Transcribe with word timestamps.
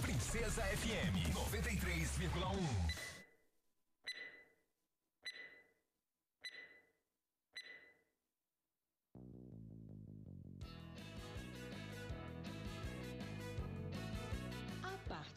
Princesa 0.00 0.62
FM 0.62 1.34
93,1. 1.34 3.12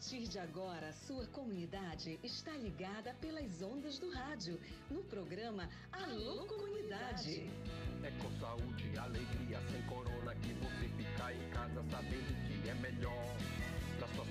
partir 0.06 0.28
de 0.28 0.38
agora, 0.38 0.92
sua 0.92 1.26
comunidade 1.26 2.18
está 2.22 2.52
ligada 2.52 3.12
pelas 3.14 3.60
ondas 3.60 3.98
do 3.98 4.10
rádio, 4.10 4.60
no 4.90 5.02
programa 5.04 5.68
Alô 5.90 6.46
Comunidade. 6.46 7.50
É 8.04 8.10
com 8.22 8.30
saúde 8.38 8.88
e 8.92 8.98
alegria, 8.98 9.60
sem 9.70 9.82
corona, 9.82 10.34
que 10.36 10.52
você 10.54 10.88
fica 10.96 11.32
em 11.32 11.50
casa 11.50 11.82
sabendo 11.90 12.46
que 12.46 12.68
é 12.68 12.74
melhor. 12.74 13.65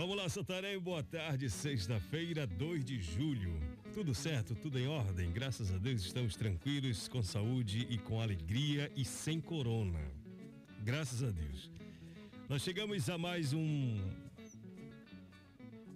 Vamos 0.00 0.16
lá, 0.16 0.28
Santarém, 0.28 0.78
boa 0.78 1.02
tarde, 1.02 1.50
sexta-feira, 1.50 2.46
2 2.46 2.84
de 2.84 3.02
julho. 3.02 3.58
Tudo 3.92 4.14
certo, 4.14 4.54
tudo 4.54 4.78
em 4.78 4.86
ordem, 4.86 5.32
graças 5.32 5.74
a 5.74 5.76
Deus 5.76 6.02
estamos 6.02 6.36
tranquilos, 6.36 7.08
com 7.08 7.20
saúde 7.20 7.84
e 7.90 7.98
com 7.98 8.20
alegria 8.20 8.92
e 8.94 9.04
sem 9.04 9.40
corona. 9.40 9.98
Graças 10.84 11.20
a 11.24 11.32
Deus. 11.32 11.68
Nós 12.48 12.62
chegamos 12.62 13.10
a 13.10 13.18
mais 13.18 13.52
um 13.52 13.98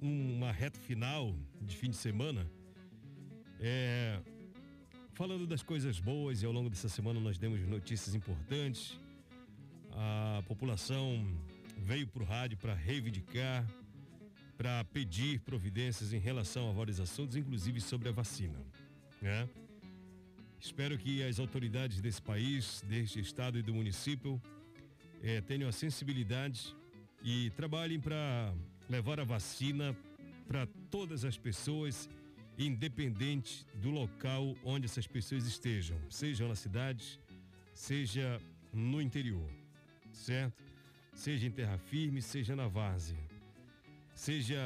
uma 0.01 0.51
reta 0.51 0.81
final 0.81 1.33
de 1.61 1.77
fim 1.77 1.91
de 1.91 1.97
semana. 1.97 2.45
É, 3.61 4.21
falando 5.13 5.47
das 5.47 5.63
coisas 5.63 6.01
boas 6.01 6.43
e 6.43 6.45
ao 6.45 6.51
longo 6.51 6.69
dessa 6.69 6.89
semana 6.89 7.21
nós 7.21 7.39
demos 7.39 7.61
notícias 7.69 8.17
importantes. 8.17 8.99
A 9.93 10.43
população 10.49 11.25
veio 11.79 12.09
para 12.09 12.25
o 12.25 12.27
rádio 12.27 12.59
para 12.59 12.75
reivindicar 12.75 13.65
para 14.57 14.85
pedir 14.85 15.41
providências 15.41 16.13
em 16.13 16.19
relação 16.19 16.71
a 16.71 16.73
vários 16.73 17.01
assuntos, 17.01 17.37
inclusive 17.37 17.81
sobre 17.81 18.09
a 18.09 18.13
vacina. 18.13 18.59
Né? 19.21 19.49
Espero 20.61 20.97
que 20.97 21.23
as 21.23 21.41
autoridades 21.41 22.01
desse 22.01 22.23
país, 22.23 22.83
deste 22.89 23.21
estado 23.21 23.59
e 23.59 23.63
do 23.63 23.75
município, 23.75 24.41
eh, 25.23 25.41
tenham 25.41 25.69
a 25.69 25.73
sensibilidade 25.73 26.75
e 27.23 27.51
trabalhem 27.51 27.99
para 27.99 28.55
levar 28.89 29.19
a 29.21 29.25
vacina 29.25 29.97
para 30.47 30.67
todas 30.91 31.25
as 31.25 31.37
pessoas, 31.37 32.09
independente 32.59 33.67
do 33.81 33.91
local 33.91 34.55
onde 34.65 34.87
essas 34.87 35.07
pessoas 35.07 35.47
estejam, 35.47 35.99
seja 36.11 36.47
na 36.47 36.55
cidade, 36.55 37.19
seja 37.73 38.41
no 38.73 39.01
interior, 39.01 39.51
certo? 40.13 40.63
Seja 41.15 41.47
em 41.47 41.51
terra 41.51 41.79
firme, 41.79 42.23
seja 42.23 42.55
na 42.55 42.69
várzea 42.69 43.32
seja 44.15 44.59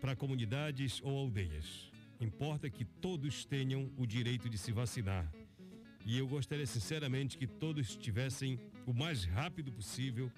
para 0.00 0.16
comunidades 0.16 1.00
ou 1.02 1.18
aldeias. 1.18 1.90
Importa 2.20 2.70
que 2.70 2.84
todos 2.84 3.44
tenham 3.44 3.90
o 3.96 4.06
direito 4.06 4.48
de 4.48 4.56
se 4.56 4.72
vacinar. 4.72 5.30
E 6.04 6.18
eu 6.18 6.26
gostaria 6.26 6.66
sinceramente 6.66 7.36
que 7.36 7.46
todos 7.46 7.96
tivessem 7.96 8.58
o 8.86 8.94
mais 8.94 9.24
rápido 9.24 9.72
possível 9.72 10.30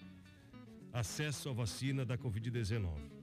acesso 0.92 1.50
à 1.50 1.52
vacina 1.52 2.04
da 2.04 2.16
Covid-19. 2.16 3.18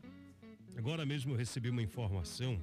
Agora 0.77 1.05
mesmo 1.05 1.33
eu 1.33 1.37
recebi 1.37 1.69
uma 1.69 1.81
informação, 1.81 2.61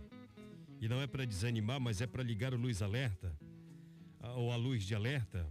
e 0.80 0.88
não 0.88 1.00
é 1.00 1.06
para 1.06 1.24
desanimar, 1.24 1.80
mas 1.80 2.00
é 2.00 2.06
para 2.06 2.22
ligar 2.22 2.54
o 2.54 2.56
luz 2.56 2.82
alerta, 2.82 3.36
ou 4.36 4.52
a 4.52 4.56
luz 4.56 4.84
de 4.84 4.94
alerta, 4.94 5.46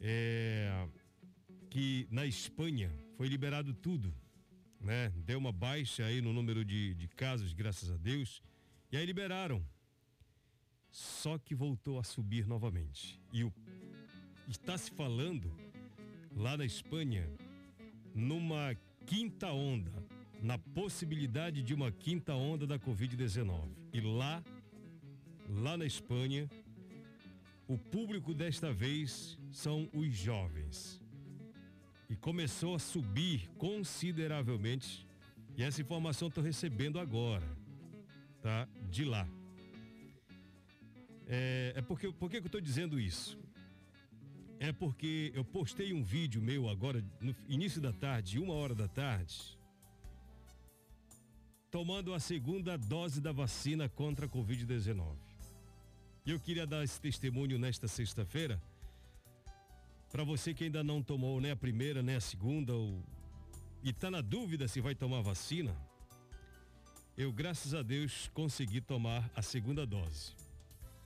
é, 0.00 0.86
que 1.70 2.06
na 2.10 2.26
Espanha 2.26 2.92
foi 3.16 3.28
liberado 3.28 3.72
tudo 3.72 4.14
né? 4.80 5.12
Deu 5.16 5.38
uma 5.38 5.52
baixa 5.52 6.04
aí 6.04 6.20
no 6.20 6.32
número 6.32 6.64
de, 6.64 6.94
de 6.94 7.06
casos, 7.08 7.52
graças 7.52 7.90
a 7.90 7.96
Deus. 7.96 8.42
E 8.90 8.96
aí 8.96 9.04
liberaram. 9.04 9.64
Só 10.90 11.38
que 11.38 11.54
voltou 11.54 11.98
a 11.98 12.02
subir 12.02 12.46
novamente. 12.46 13.20
E 13.32 13.44
o, 13.44 13.52
está 14.48 14.76
se 14.76 14.90
falando 14.90 15.54
lá 16.34 16.56
na 16.56 16.64
Espanha 16.64 17.28
numa 18.14 18.76
quinta 19.06 19.52
onda, 19.52 19.92
na 20.42 20.58
possibilidade 20.58 21.62
de 21.62 21.74
uma 21.74 21.92
quinta 21.92 22.34
onda 22.34 22.66
da 22.66 22.78
Covid-19. 22.78 23.68
E 23.92 24.00
lá, 24.00 24.42
lá 25.48 25.76
na 25.76 25.84
Espanha, 25.84 26.50
o 27.68 27.78
público 27.78 28.34
desta 28.34 28.72
vez 28.72 29.38
são 29.52 29.88
os 29.92 30.12
jovens 30.12 31.00
e 32.10 32.16
começou 32.16 32.74
a 32.74 32.78
subir 32.80 33.48
consideravelmente. 33.56 35.06
E 35.56 35.62
essa 35.62 35.80
informação 35.80 36.26
estou 36.26 36.42
recebendo 36.42 36.98
agora, 36.98 37.46
tá? 38.42 38.68
De 38.90 39.04
lá. 39.04 39.28
É, 41.28 41.74
é 41.76 41.82
porque, 41.82 42.10
por 42.12 42.28
que 42.28 42.38
eu 42.38 42.46
estou 42.46 42.60
dizendo 42.60 42.98
isso? 42.98 43.38
É 44.58 44.72
porque 44.72 45.30
eu 45.36 45.44
postei 45.44 45.92
um 45.92 46.02
vídeo 46.02 46.42
meu 46.42 46.68
agora, 46.68 47.02
no 47.20 47.34
início 47.48 47.80
da 47.80 47.92
tarde, 47.92 48.40
uma 48.40 48.54
hora 48.54 48.74
da 48.74 48.88
tarde, 48.88 49.56
tomando 51.70 52.12
a 52.12 52.18
segunda 52.18 52.76
dose 52.76 53.20
da 53.20 53.30
vacina 53.30 53.88
contra 53.88 54.26
a 54.26 54.28
Covid-19. 54.28 55.16
E 56.26 56.32
eu 56.32 56.40
queria 56.40 56.66
dar 56.66 56.82
esse 56.82 57.00
testemunho 57.00 57.56
nesta 57.56 57.86
sexta-feira 57.86 58.60
para 60.10 60.24
você 60.24 60.52
que 60.52 60.64
ainda 60.64 60.82
não 60.82 61.02
tomou 61.02 61.40
nem 61.40 61.50
a 61.50 61.56
primeira, 61.56 62.02
nem 62.02 62.16
a 62.16 62.20
segunda, 62.20 62.74
ou... 62.74 63.02
e 63.82 63.90
está 63.90 64.10
na 64.10 64.20
dúvida 64.20 64.66
se 64.66 64.80
vai 64.80 64.94
tomar 64.94 65.22
vacina, 65.22 65.74
eu, 67.16 67.32
graças 67.32 67.74
a 67.74 67.82
Deus, 67.82 68.30
consegui 68.32 68.80
tomar 68.80 69.30
a 69.36 69.42
segunda 69.42 69.86
dose. 69.86 70.32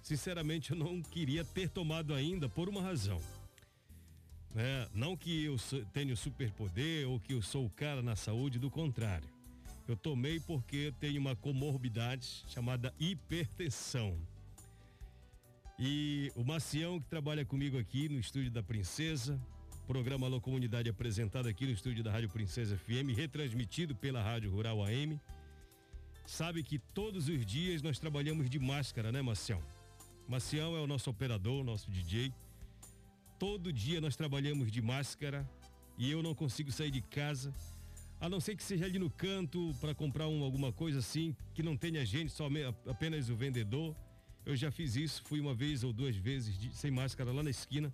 Sinceramente, 0.03 0.71
eu 0.71 0.77
não 0.77 1.03
queria 1.03 1.45
ter 1.45 1.69
tomado 1.69 2.15
ainda 2.15 2.49
por 2.49 2.69
uma 2.69 2.81
razão. 2.81 3.21
É, 4.55 4.89
não 4.95 5.17
que 5.17 5.45
eu 5.45 5.57
tenha 5.93 6.15
superpoder 6.15 7.09
ou 7.09 7.19
que 7.19 7.33
eu 7.33 7.43
sou 7.43 7.67
o 7.67 7.71
cara 7.71 8.01
na 8.01 8.15
saúde, 8.15 8.59
do 8.59 8.71
contrário. 8.71 9.29
Eu 9.89 9.97
tomei 9.97 10.39
porque 10.39 10.95
tenho 11.01 11.21
uma 11.21 11.35
comorbidade 11.35 12.45
chamada 12.49 12.95
hipertensão. 12.99 14.17
E 15.79 16.31
o 16.37 16.45
Macião, 16.45 17.01
que 17.01 17.09
trabalha 17.09 17.45
comigo 17.45 17.77
aqui 17.77 18.09
no 18.09 18.21
estúdio 18.21 18.49
da 18.49 18.63
Princesa, 18.63 19.41
programa 19.89 20.25
Alô 20.25 20.41
Comunidade 20.41 20.89
apresentado 20.89 21.49
aqui 21.49 21.67
no 21.67 21.73
estúdio 21.73 22.05
da 22.05 22.13
Rádio 22.13 22.31
Princesa 22.31 22.79
FM, 22.79 23.11
retransmitido 23.17 23.93
pela 23.93 24.23
Rádio 24.23 24.53
Rural 24.53 24.85
AM, 24.85 25.21
sabe 26.25 26.63
que 26.63 26.79
todos 26.79 27.29
os 27.29 27.45
dias 27.45 27.83
nós 27.83 27.99
trabalhamos 27.99 28.49
de 28.49 28.61
máscara, 28.61 29.11
né, 29.11 29.21
Macião? 29.21 29.61
Macião 30.29 30.77
é 30.77 30.81
o 30.81 30.87
nosso 30.87 31.11
operador, 31.11 31.65
nosso 31.65 31.91
DJ. 31.91 32.33
Todo 33.37 33.73
dia 33.73 34.01
nós 34.01 34.15
trabalhamos 34.15 34.71
de 34.71 34.81
máscara 34.81 35.45
e 35.99 36.09
eu 36.09 36.23
não 36.23 36.37
consigo 36.37 36.71
sair 36.71 36.93
de 36.93 37.03
casa, 37.03 37.53
a 38.21 38.29
não 38.29 38.39
ser 38.39 38.55
que 38.55 38.63
seja 38.63 38.85
ali 38.85 39.01
no 39.01 39.11
canto 39.11 39.75
para 39.81 39.93
comprar 39.93 40.29
um, 40.29 40.45
alguma 40.45 40.73
coisa 40.73 41.01
assim, 41.01 41.35
que 41.53 41.65
não 41.65 41.77
tenha 41.77 42.07
gente, 42.07 42.31
só 42.31 42.49
apenas 42.89 43.29
o 43.29 43.35
vendedor 43.35 43.93
eu 44.47 44.55
já 44.55 44.71
fiz 44.71 44.97
isso, 44.97 45.23
fui 45.25 45.41
uma 45.41 45.55
vez 45.55 45.85
ou 45.85 45.93
duas 45.93 46.17
vezes 46.17 46.59
de, 46.59 46.75
sem 46.77 46.91
máscara 46.91 47.33
lá 47.33 47.43
na 47.43 47.51
esquina, 47.51 47.93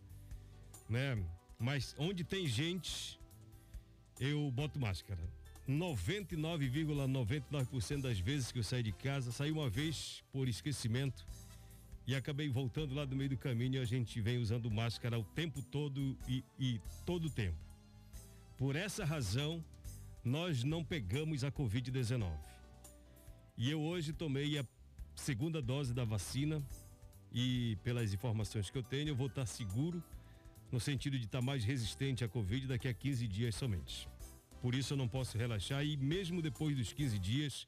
né? 0.88 1.22
Mas 1.58 1.94
onde 1.98 2.24
tem 2.24 2.46
gente, 2.46 3.18
eu 4.18 4.50
boto 4.50 4.78
máscara. 4.78 5.20
99,99% 5.68 7.44
,99 7.50 8.00
das 8.02 8.18
vezes 8.18 8.50
que 8.50 8.58
eu 8.58 8.64
saí 8.64 8.82
de 8.82 8.92
casa, 8.92 9.30
saí 9.30 9.52
uma 9.52 9.70
vez 9.70 10.24
por 10.32 10.48
esquecimento 10.48 11.24
e 12.06 12.14
acabei 12.14 12.48
voltando 12.48 12.94
lá 12.94 13.04
do 13.04 13.14
meio 13.14 13.30
do 13.30 13.36
caminho 13.36 13.74
e 13.74 13.78
a 13.78 13.84
gente 13.84 14.20
vem 14.20 14.38
usando 14.38 14.70
máscara 14.70 15.18
o 15.18 15.22
tempo 15.22 15.62
todo 15.62 16.18
e, 16.26 16.42
e 16.58 16.80
todo 17.06 17.26
o 17.26 17.30
tempo. 17.30 17.58
Por 18.58 18.74
essa 18.74 19.04
razão, 19.04 19.64
nós 20.24 20.64
não 20.64 20.82
pegamos 20.82 21.44
a 21.44 21.52
Covid-19. 21.52 22.32
E 23.56 23.70
eu 23.70 23.80
hoje 23.80 24.12
tomei 24.12 24.58
a 24.58 24.64
segunda 25.14 25.60
dose 25.60 25.92
da 25.92 26.04
vacina 26.04 26.62
e 27.32 27.76
pelas 27.84 28.12
informações 28.12 28.70
que 28.70 28.78
eu 28.78 28.82
tenho, 28.82 29.08
eu 29.08 29.16
vou 29.16 29.26
estar 29.26 29.46
seguro 29.46 30.02
no 30.70 30.80
sentido 30.80 31.18
de 31.18 31.26
estar 31.26 31.42
mais 31.42 31.64
resistente 31.64 32.24
à 32.24 32.28
Covid 32.28 32.66
daqui 32.66 32.88
a 32.88 32.94
15 32.94 33.26
dias 33.26 33.54
somente. 33.54 34.08
Por 34.62 34.74
isso 34.74 34.92
eu 34.92 34.96
não 34.96 35.08
posso 35.08 35.36
relaxar 35.38 35.84
e 35.84 35.96
mesmo 35.96 36.42
depois 36.42 36.76
dos 36.76 36.92
15 36.92 37.18
dias, 37.18 37.66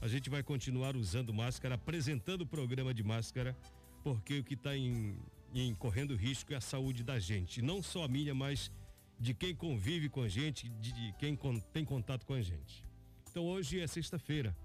a 0.00 0.08
gente 0.08 0.30
vai 0.30 0.42
continuar 0.42 0.96
usando 0.96 1.32
máscara, 1.32 1.74
apresentando 1.74 2.42
o 2.42 2.46
programa 2.46 2.92
de 2.94 3.02
máscara, 3.02 3.56
porque 4.04 4.38
o 4.38 4.44
que 4.44 4.54
está 4.54 4.76
em, 4.76 5.18
em 5.54 5.74
correndo 5.74 6.14
risco 6.14 6.52
é 6.52 6.56
a 6.56 6.60
saúde 6.60 7.02
da 7.02 7.18
gente. 7.18 7.60
Não 7.60 7.82
só 7.82 8.04
a 8.04 8.08
minha, 8.08 8.34
mas 8.34 8.70
de 9.18 9.34
quem 9.34 9.54
convive 9.54 10.08
com 10.08 10.22
a 10.22 10.28
gente, 10.28 10.68
de 10.68 11.14
quem 11.18 11.38
tem 11.72 11.84
contato 11.84 12.24
com 12.24 12.34
a 12.34 12.42
gente. 12.42 12.84
Então 13.30 13.44
hoje 13.44 13.80
é 13.80 13.86
sexta-feira. 13.86 14.56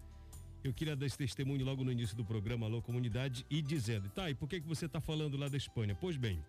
Eu 0.64 0.72
queria 0.72 0.96
dar 0.96 1.08
esse 1.08 1.18
testemunho 1.18 1.66
logo 1.66 1.84
no 1.84 1.92
início 1.92 2.16
do 2.16 2.24
programa 2.24 2.68
Alô 2.68 2.84
Comunidade 2.84 3.44
e 3.50 3.64
dizendo, 3.64 4.10
tá, 4.10 4.30
e 4.30 4.36
por 4.36 4.48
que, 4.48 4.62
que 4.62 4.68
você 4.68 4.86
está 4.86 5.02
falando 5.02 5.36
lá 5.36 5.50
da 5.50 5.58
Espanha? 5.58 5.98
Pois 6.00 6.16
bem, 6.16 6.40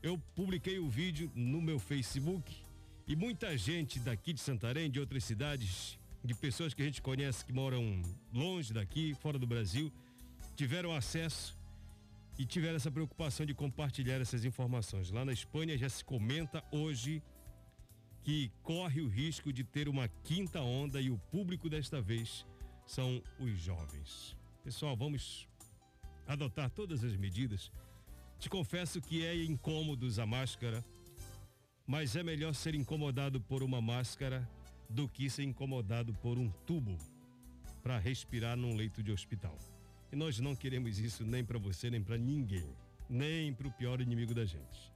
eu 0.00 0.16
publiquei 0.36 0.78
o 0.78 0.88
vídeo 0.88 1.28
no 1.34 1.60
meu 1.60 1.80
Facebook 1.80 2.54
e 3.08 3.16
muita 3.16 3.58
gente 3.58 3.98
daqui 3.98 4.32
de 4.32 4.38
Santarém, 4.38 4.88
de 4.88 5.00
outras 5.00 5.24
cidades, 5.24 5.98
de 6.24 6.32
pessoas 6.32 6.72
que 6.72 6.82
a 6.82 6.84
gente 6.84 7.02
conhece 7.02 7.44
que 7.44 7.52
moram 7.52 8.00
longe 8.32 8.72
daqui, 8.72 9.14
fora 9.14 9.36
do 9.36 9.48
Brasil, 9.48 9.92
tiveram 10.54 10.94
acesso 10.94 11.58
e 12.38 12.46
tiveram 12.46 12.76
essa 12.76 12.90
preocupação 12.90 13.44
de 13.44 13.52
compartilhar 13.52 14.20
essas 14.20 14.44
informações. 14.44 15.10
Lá 15.10 15.24
na 15.24 15.32
Espanha 15.32 15.76
já 15.76 15.88
se 15.88 16.04
comenta 16.04 16.62
hoje 16.70 17.20
que 18.22 18.52
corre 18.62 19.00
o 19.00 19.08
risco 19.08 19.52
de 19.52 19.64
ter 19.64 19.88
uma 19.88 20.06
quinta 20.22 20.60
onda 20.60 21.00
e 21.00 21.10
o 21.10 21.18
público 21.32 21.68
desta 21.68 22.00
vez 22.00 22.46
são 22.90 23.22
os 23.38 23.56
jovens. 23.60 24.36
Pessoal, 24.64 24.96
vamos 24.96 25.46
adotar 26.26 26.68
todas 26.68 27.04
as 27.04 27.14
medidas. 27.14 27.70
Te 28.36 28.50
confesso 28.50 29.00
que 29.00 29.24
é 29.24 29.44
incômodo 29.44 30.06
usar 30.06 30.26
máscara, 30.26 30.84
mas 31.86 32.16
é 32.16 32.22
melhor 32.24 32.52
ser 32.52 32.74
incomodado 32.74 33.40
por 33.40 33.62
uma 33.62 33.80
máscara 33.80 34.48
do 34.88 35.08
que 35.08 35.30
ser 35.30 35.44
incomodado 35.44 36.12
por 36.14 36.36
um 36.36 36.50
tubo 36.66 36.98
para 37.80 37.96
respirar 37.96 38.56
num 38.56 38.74
leito 38.74 39.04
de 39.04 39.12
hospital. 39.12 39.56
E 40.10 40.16
nós 40.16 40.40
não 40.40 40.56
queremos 40.56 40.98
isso 40.98 41.24
nem 41.24 41.44
para 41.44 41.60
você, 41.60 41.90
nem 41.90 42.02
para 42.02 42.18
ninguém, 42.18 42.74
nem 43.08 43.54
para 43.54 43.68
o 43.68 43.72
pior 43.72 44.00
inimigo 44.00 44.34
da 44.34 44.44
gente. 44.44 44.92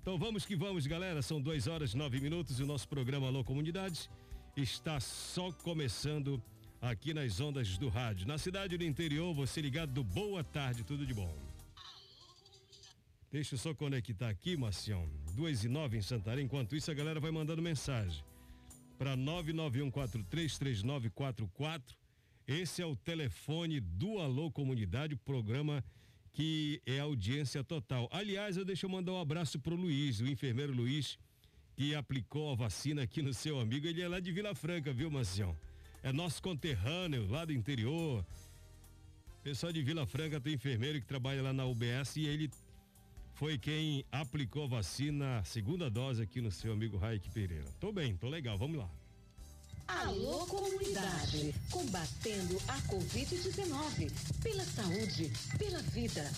Então 0.00 0.16
vamos 0.16 0.46
que 0.46 0.56
vamos, 0.56 0.86
galera. 0.86 1.20
São 1.20 1.38
duas 1.38 1.66
horas 1.66 1.92
nove 1.92 2.18
minutos 2.18 2.58
e 2.58 2.62
o 2.62 2.66
nosso 2.66 2.88
programa 2.88 3.26
Alô 3.26 3.44
Comunidade 3.44 4.08
está 4.56 4.98
só 5.00 5.52
começando 5.52 6.42
aqui 6.80 7.12
nas 7.14 7.40
ondas 7.40 7.76
do 7.78 7.88
rádio. 7.88 8.26
Na 8.26 8.38
cidade 8.38 8.76
do 8.76 8.84
interior, 8.84 9.32
você 9.34 9.60
ligado 9.60 9.92
do 9.92 10.04
Boa 10.04 10.44
Tarde, 10.44 10.84
tudo 10.84 11.06
de 11.06 11.14
bom. 11.14 11.34
Deixa 13.30 13.54
eu 13.54 13.58
só 13.58 13.74
conectar 13.74 14.28
aqui, 14.28 14.56
Marcião. 14.56 15.08
Duas 15.34 15.64
e 15.64 15.68
nove 15.68 15.98
em 15.98 16.02
Santarém. 16.02 16.46
Enquanto 16.46 16.76
isso, 16.76 16.90
a 16.90 16.94
galera 16.94 17.20
vai 17.20 17.30
mandando 17.30 17.60
mensagem 17.60 18.24
para 18.96 19.14
991433944. 19.16 21.82
Esse 22.46 22.80
é 22.80 22.86
o 22.86 22.96
telefone 22.96 23.80
do 23.80 24.18
Alô 24.18 24.50
Comunidade, 24.50 25.14
o 25.14 25.18
programa 25.18 25.84
que 26.32 26.80
é 26.86 27.00
audiência 27.00 27.62
total. 27.64 28.08
Aliás, 28.12 28.56
eu 28.56 28.64
deixo 28.64 28.86
eu 28.86 28.90
mandar 28.90 29.12
um 29.12 29.20
abraço 29.20 29.58
pro 29.58 29.74
Luiz, 29.74 30.20
o 30.20 30.26
enfermeiro 30.26 30.72
Luiz, 30.72 31.18
que 31.74 31.94
aplicou 31.94 32.52
a 32.52 32.54
vacina 32.54 33.02
aqui 33.02 33.20
no 33.20 33.34
seu 33.34 33.58
amigo. 33.58 33.86
Ele 33.86 34.02
é 34.02 34.08
lá 34.08 34.20
de 34.20 34.30
Vila 34.32 34.54
Franca, 34.54 34.92
viu, 34.92 35.10
Marcião? 35.10 35.56
É 36.02 36.12
nosso 36.12 36.42
conterrâneo 36.42 37.28
lá 37.28 37.44
do 37.44 37.52
interior. 37.52 38.24
Pessoal 39.42 39.72
de 39.72 39.82
Vila 39.82 40.06
Franca 40.06 40.40
tem 40.40 40.54
enfermeiro 40.54 41.00
que 41.00 41.06
trabalha 41.06 41.42
lá 41.42 41.52
na 41.52 41.64
UBS 41.64 42.16
e 42.16 42.26
ele 42.26 42.50
foi 43.34 43.58
quem 43.58 44.04
aplicou 44.10 44.64
a 44.64 44.68
vacina, 44.68 45.38
a 45.38 45.44
segunda 45.44 45.90
dose 45.90 46.22
aqui 46.22 46.40
no 46.40 46.50
seu 46.50 46.72
amigo 46.72 46.96
Raik 46.96 47.30
Pereira. 47.30 47.66
Tô 47.78 47.92
bem, 47.92 48.16
tô 48.16 48.28
legal, 48.28 48.56
vamos 48.56 48.78
lá. 48.78 48.90
Alô 49.86 50.46
comunidade, 50.46 51.54
combatendo 51.70 52.56
a 52.66 52.80
Covid-19, 52.88 54.10
pela 54.42 54.64
saúde, 54.64 55.30
pela 55.58 55.80
vida. 55.82 56.28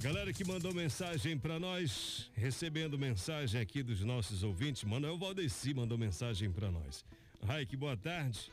Galera 0.00 0.32
que 0.32 0.44
mandou 0.44 0.74
mensagem 0.74 1.38
para 1.38 1.60
nós, 1.60 2.28
recebendo 2.34 2.98
mensagem 2.98 3.60
aqui 3.60 3.82
dos 3.82 4.00
nossos 4.00 4.42
ouvintes, 4.42 4.82
Manuel 4.82 5.16
Valdeci 5.16 5.72
mandou 5.72 5.96
mensagem 5.96 6.50
para 6.50 6.70
nós. 6.70 7.04
Raik, 7.46 7.76
boa 7.76 7.96
tarde. 7.96 8.50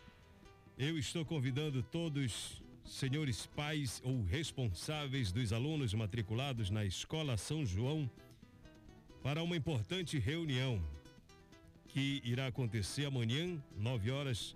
Eu 0.75 0.97
estou 0.97 1.23
convidando 1.23 1.83
todos, 1.83 2.59
senhores 2.83 3.45
pais 3.45 4.01
ou 4.03 4.23
responsáveis 4.23 5.31
dos 5.31 5.53
alunos 5.53 5.93
matriculados 5.93 6.71
na 6.71 6.83
Escola 6.83 7.37
São 7.37 7.63
João, 7.63 8.09
para 9.21 9.43
uma 9.43 9.55
importante 9.55 10.17
reunião 10.17 10.83
que 11.89 12.19
irá 12.25 12.47
acontecer 12.47 13.05
amanhã, 13.05 13.61
9 13.77 14.09
horas. 14.09 14.55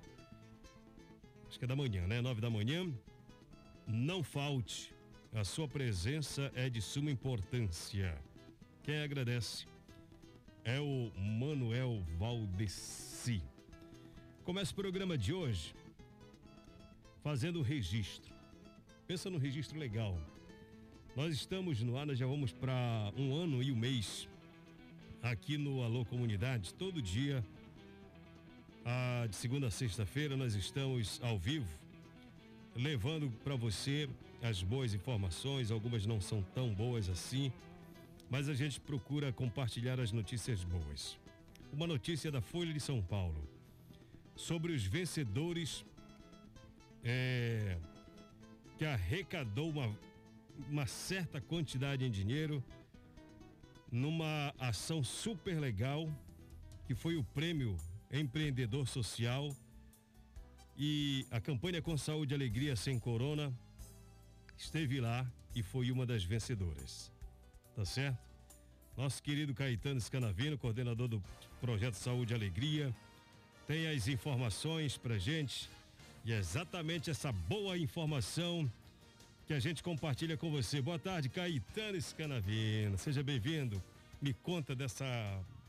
Acho 1.47 1.59
que 1.59 1.65
é 1.65 1.67
da 1.67 1.75
manhã, 1.75 2.07
né? 2.07 2.19
9 2.19 2.41
da 2.41 2.49
manhã. 2.49 2.91
Não 3.85 4.23
falte. 4.23 4.91
A 5.31 5.43
sua 5.43 5.67
presença 5.67 6.51
é 6.55 6.67
de 6.67 6.81
suma 6.81 7.11
importância. 7.11 8.19
Quem 8.81 9.03
agradece 9.03 9.67
é 10.63 10.79
o 10.79 11.11
Manuel 11.15 12.03
Valdeci. 12.17 13.43
Começa 14.43 14.71
o 14.71 14.75
programa 14.75 15.15
de 15.15 15.31
hoje 15.31 15.75
fazendo 17.27 17.59
o 17.59 17.61
registro. 17.61 18.33
Pensa 19.05 19.29
no 19.29 19.37
registro 19.37 19.77
legal. 19.77 20.17
Nós 21.13 21.35
estamos 21.35 21.83
no 21.83 21.97
ar, 21.97 22.05
nós 22.05 22.17
já 22.17 22.25
vamos 22.25 22.53
para 22.53 23.11
um 23.17 23.35
ano 23.35 23.61
e 23.61 23.69
um 23.69 23.75
mês 23.75 24.29
aqui 25.21 25.57
no 25.57 25.83
Alô 25.83 26.05
Comunidade, 26.05 26.73
todo 26.73 27.01
dia, 27.01 27.43
a, 28.85 29.27
de 29.27 29.35
segunda 29.35 29.67
a 29.67 29.69
sexta-feira, 29.69 30.37
nós 30.37 30.55
estamos 30.55 31.19
ao 31.21 31.37
vivo, 31.37 31.67
levando 32.73 33.29
para 33.43 33.57
você 33.57 34.07
as 34.41 34.63
boas 34.63 34.93
informações, 34.93 35.69
algumas 35.69 36.05
não 36.05 36.21
são 36.21 36.41
tão 36.55 36.73
boas 36.73 37.09
assim, 37.09 37.51
mas 38.29 38.47
a 38.47 38.53
gente 38.53 38.79
procura 38.79 39.33
compartilhar 39.33 39.99
as 39.99 40.13
notícias 40.13 40.63
boas. 40.63 41.19
Uma 41.73 41.87
notícia 41.87 42.31
da 42.31 42.39
Folha 42.39 42.71
de 42.71 42.79
São 42.79 43.01
Paulo 43.01 43.45
sobre 44.33 44.71
os 44.71 44.85
vencedores 44.85 45.83
é, 47.09 47.77
que 48.77 48.83
arrecadou 48.83 49.69
uma, 49.69 49.97
uma 50.69 50.85
certa 50.85 51.39
quantidade 51.39 52.03
em 52.03 52.11
dinheiro 52.11 52.61
numa 53.89 54.53
ação 54.59 55.01
super 55.01 55.57
legal 55.57 56.09
que 56.85 56.93
foi 56.93 57.15
o 57.15 57.23
prêmio 57.23 57.77
Empreendedor 58.11 58.85
Social 58.87 59.55
e 60.77 61.25
a 61.31 61.39
campanha 61.39 61.81
com 61.81 61.97
saúde 61.97 62.33
e 62.33 62.35
alegria 62.35 62.75
sem 62.75 62.99
corona 62.99 63.57
esteve 64.57 64.99
lá 64.99 65.25
e 65.55 65.63
foi 65.63 65.89
uma 65.91 66.05
das 66.05 66.25
vencedoras. 66.25 67.09
Tá 67.73 67.85
certo? 67.85 68.19
Nosso 68.97 69.23
querido 69.23 69.53
Caetano 69.53 70.01
Scanavino, 70.01 70.57
coordenador 70.57 71.07
do 71.07 71.23
projeto 71.61 71.93
Saúde 71.93 72.33
e 72.33 72.35
Alegria, 72.35 72.93
tem 73.65 73.87
as 73.87 74.07
informações 74.07 74.97
pra 74.97 75.17
gente 75.17 75.69
e 76.27 76.33
é 76.33 76.39
exatamente 76.39 77.09
essa 77.09 77.31
boa 77.31 77.77
informação 77.77 78.69
que 79.45 79.53
a 79.53 79.59
gente 79.61 79.81
compartilha 79.81 80.35
com 80.35 80.51
você. 80.51 80.81
Boa 80.81 80.99
tarde, 80.99 81.29
Caetano 81.29 81.95
Scanavino. 82.01 82.97
Seja 82.97 83.23
bem-vindo. 83.23 83.81
Me 84.21 84.33
conta 84.33 84.75
dessa 84.75 85.05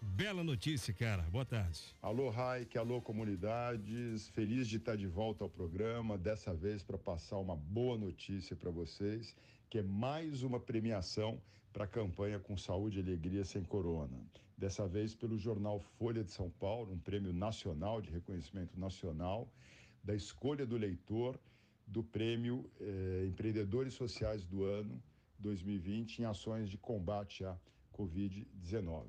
bela 0.02 0.42
notícia, 0.42 0.92
cara. 0.92 1.22
Boa 1.30 1.44
tarde. 1.44 1.80
Alô, 2.02 2.28
Raik, 2.28 2.76
alô, 2.76 3.00
comunidades. 3.00 4.30
Feliz 4.30 4.66
de 4.66 4.78
estar 4.78 4.96
de 4.96 5.06
volta 5.06 5.44
ao 5.44 5.48
programa, 5.48 6.18
dessa 6.18 6.52
vez 6.52 6.82
para 6.82 6.98
passar 6.98 7.36
uma 7.36 7.54
boa 7.54 7.96
notícia 7.96 8.56
para 8.56 8.72
vocês, 8.72 9.36
que 9.70 9.78
é 9.78 9.82
mais 9.84 10.42
uma 10.42 10.58
premiação 10.58 11.40
para 11.72 11.84
a 11.84 11.86
campanha 11.86 12.40
com 12.40 12.56
saúde 12.56 12.98
e 12.98 13.02
alegria 13.02 13.44
sem 13.44 13.62
corona. 13.62 14.18
Dessa 14.56 14.88
vez 14.88 15.14
pelo 15.14 15.38
jornal 15.38 15.78
Folha 16.00 16.24
de 16.24 16.32
São 16.32 16.50
Paulo, 16.50 16.92
um 16.92 16.98
prêmio 16.98 17.32
nacional 17.32 18.00
de 18.00 18.10
reconhecimento 18.10 18.76
nacional 18.76 19.46
da 20.02 20.14
escolha 20.14 20.66
do 20.66 20.76
leitor 20.76 21.38
do 21.86 22.02
prêmio 22.02 22.70
eh, 22.80 23.26
Empreendedores 23.26 23.94
Sociais 23.94 24.44
do 24.44 24.64
Ano 24.64 25.02
2020 25.38 26.20
em 26.20 26.24
ações 26.24 26.68
de 26.68 26.76
combate 26.76 27.44
à 27.44 27.58
Covid-19. 27.96 29.06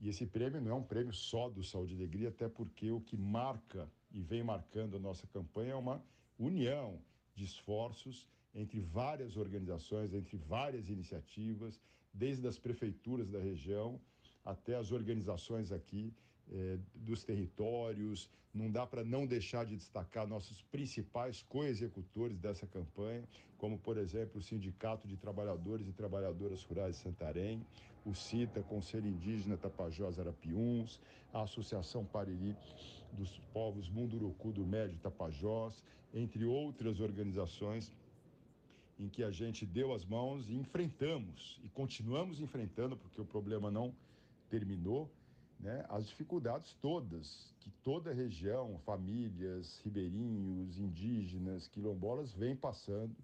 E 0.00 0.08
esse 0.08 0.26
prêmio 0.26 0.60
não 0.60 0.70
é 0.70 0.74
um 0.74 0.82
prêmio 0.82 1.12
só 1.12 1.48
do 1.48 1.62
Saúde 1.62 1.94
e 1.94 1.96
Alegria, 1.96 2.28
até 2.28 2.48
porque 2.48 2.90
o 2.90 3.00
que 3.00 3.16
marca 3.16 3.90
e 4.10 4.20
vem 4.20 4.42
marcando 4.42 4.96
a 4.96 5.00
nossa 5.00 5.26
campanha 5.26 5.72
é 5.72 5.76
uma 5.76 6.02
união 6.38 6.98
de 7.34 7.44
esforços 7.44 8.26
entre 8.54 8.80
várias 8.80 9.36
organizações, 9.36 10.12
entre 10.12 10.36
várias 10.36 10.88
iniciativas, 10.88 11.80
desde 12.12 12.46
as 12.46 12.58
prefeituras 12.58 13.30
da 13.30 13.38
região 13.38 14.00
até 14.44 14.74
as 14.74 14.90
organizações 14.90 15.70
aqui 15.70 16.12
é, 16.52 16.78
dos 16.94 17.24
territórios. 17.24 18.28
Não 18.52 18.70
dá 18.70 18.86
para 18.86 19.04
não 19.04 19.26
deixar 19.26 19.64
de 19.64 19.76
destacar 19.76 20.26
nossos 20.26 20.62
principais 20.62 21.42
co-executores 21.48 22.38
dessa 22.38 22.66
campanha, 22.66 23.22
como, 23.56 23.78
por 23.78 23.96
exemplo, 23.96 24.38
o 24.38 24.42
Sindicato 24.42 25.06
de 25.06 25.16
Trabalhadores 25.16 25.86
e 25.86 25.92
Trabalhadoras 25.92 26.64
Rurais 26.64 26.96
de 26.96 27.02
Santarém, 27.02 27.64
o 28.04 28.14
CITA, 28.14 28.62
Conselho 28.62 29.06
Indígena 29.06 29.56
Tapajós 29.56 30.18
Arapiuns, 30.18 30.98
a 31.32 31.42
Associação 31.42 32.04
Pariri 32.04 32.56
dos 33.12 33.38
Povos 33.52 33.88
Munduruku 33.88 34.52
do 34.52 34.64
Médio 34.64 34.98
Tapajós, 34.98 35.84
entre 36.12 36.44
outras 36.44 37.00
organizações 37.00 37.92
em 38.98 39.08
que 39.08 39.22
a 39.22 39.30
gente 39.30 39.64
deu 39.64 39.94
as 39.94 40.04
mãos 40.04 40.48
e 40.50 40.54
enfrentamos, 40.54 41.58
e 41.64 41.68
continuamos 41.68 42.40
enfrentando, 42.40 42.96
porque 42.96 43.20
o 43.20 43.24
problema 43.24 43.70
não 43.70 43.94
terminou, 44.50 45.10
né, 45.60 45.84
as 45.88 46.08
dificuldades 46.08 46.74
todas 46.80 47.54
que 47.60 47.70
toda 47.82 48.12
região, 48.12 48.78
famílias, 48.84 49.78
ribeirinhos, 49.84 50.78
indígenas, 50.78 51.68
quilombolas, 51.68 52.32
vem 52.32 52.56
passando 52.56 53.14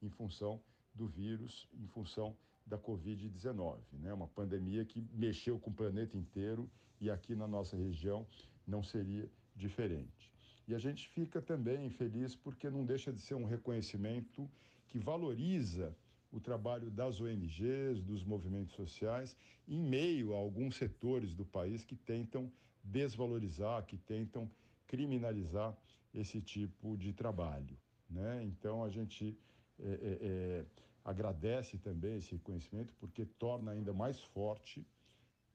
em 0.00 0.08
função 0.08 0.60
do 0.94 1.06
vírus, 1.06 1.68
em 1.74 1.86
função 1.88 2.36
da 2.64 2.78
Covid-19, 2.78 3.78
né? 3.94 4.12
uma 4.14 4.28
pandemia 4.28 4.84
que 4.84 5.04
mexeu 5.12 5.58
com 5.58 5.70
o 5.70 5.74
planeta 5.74 6.16
inteiro 6.16 6.70
e 7.00 7.10
aqui 7.10 7.34
na 7.34 7.48
nossa 7.48 7.76
região 7.76 8.26
não 8.66 8.82
seria 8.82 9.28
diferente. 9.56 10.30
E 10.68 10.74
a 10.74 10.78
gente 10.78 11.08
fica 11.08 11.42
também 11.42 11.90
feliz 11.90 12.36
porque 12.36 12.70
não 12.70 12.84
deixa 12.84 13.12
de 13.12 13.20
ser 13.20 13.34
um 13.34 13.44
reconhecimento 13.44 14.48
que 14.86 14.98
valoriza 14.98 15.96
o 16.32 16.40
trabalho 16.40 16.90
das 16.90 17.20
ONGs, 17.20 18.00
dos 18.02 18.22
movimentos 18.24 18.74
sociais, 18.74 19.36
em 19.66 19.78
meio 19.78 20.34
a 20.34 20.38
alguns 20.38 20.76
setores 20.76 21.34
do 21.34 21.44
país 21.44 21.84
que 21.84 21.96
tentam 21.96 22.50
desvalorizar, 22.82 23.84
que 23.84 23.96
tentam 23.96 24.50
criminalizar 24.86 25.76
esse 26.14 26.40
tipo 26.40 26.96
de 26.96 27.12
trabalho. 27.12 27.76
Né? 28.08 28.44
Então, 28.44 28.84
a 28.84 28.90
gente 28.90 29.36
é, 29.78 29.88
é, 29.88 30.18
é, 30.20 30.64
agradece 31.04 31.78
também 31.78 32.16
esse 32.16 32.32
reconhecimento, 32.32 32.94
porque 32.98 33.24
torna 33.24 33.72
ainda 33.72 33.92
mais 33.92 34.20
forte 34.20 34.86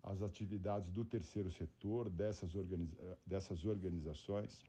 as 0.03 0.22
atividades 0.22 0.91
do 0.91 1.03
terceiro 1.03 1.51
setor, 1.51 2.10
dessas, 2.10 2.53
organiza 2.53 3.17
dessas 3.25 3.65
organizações, 3.65 4.62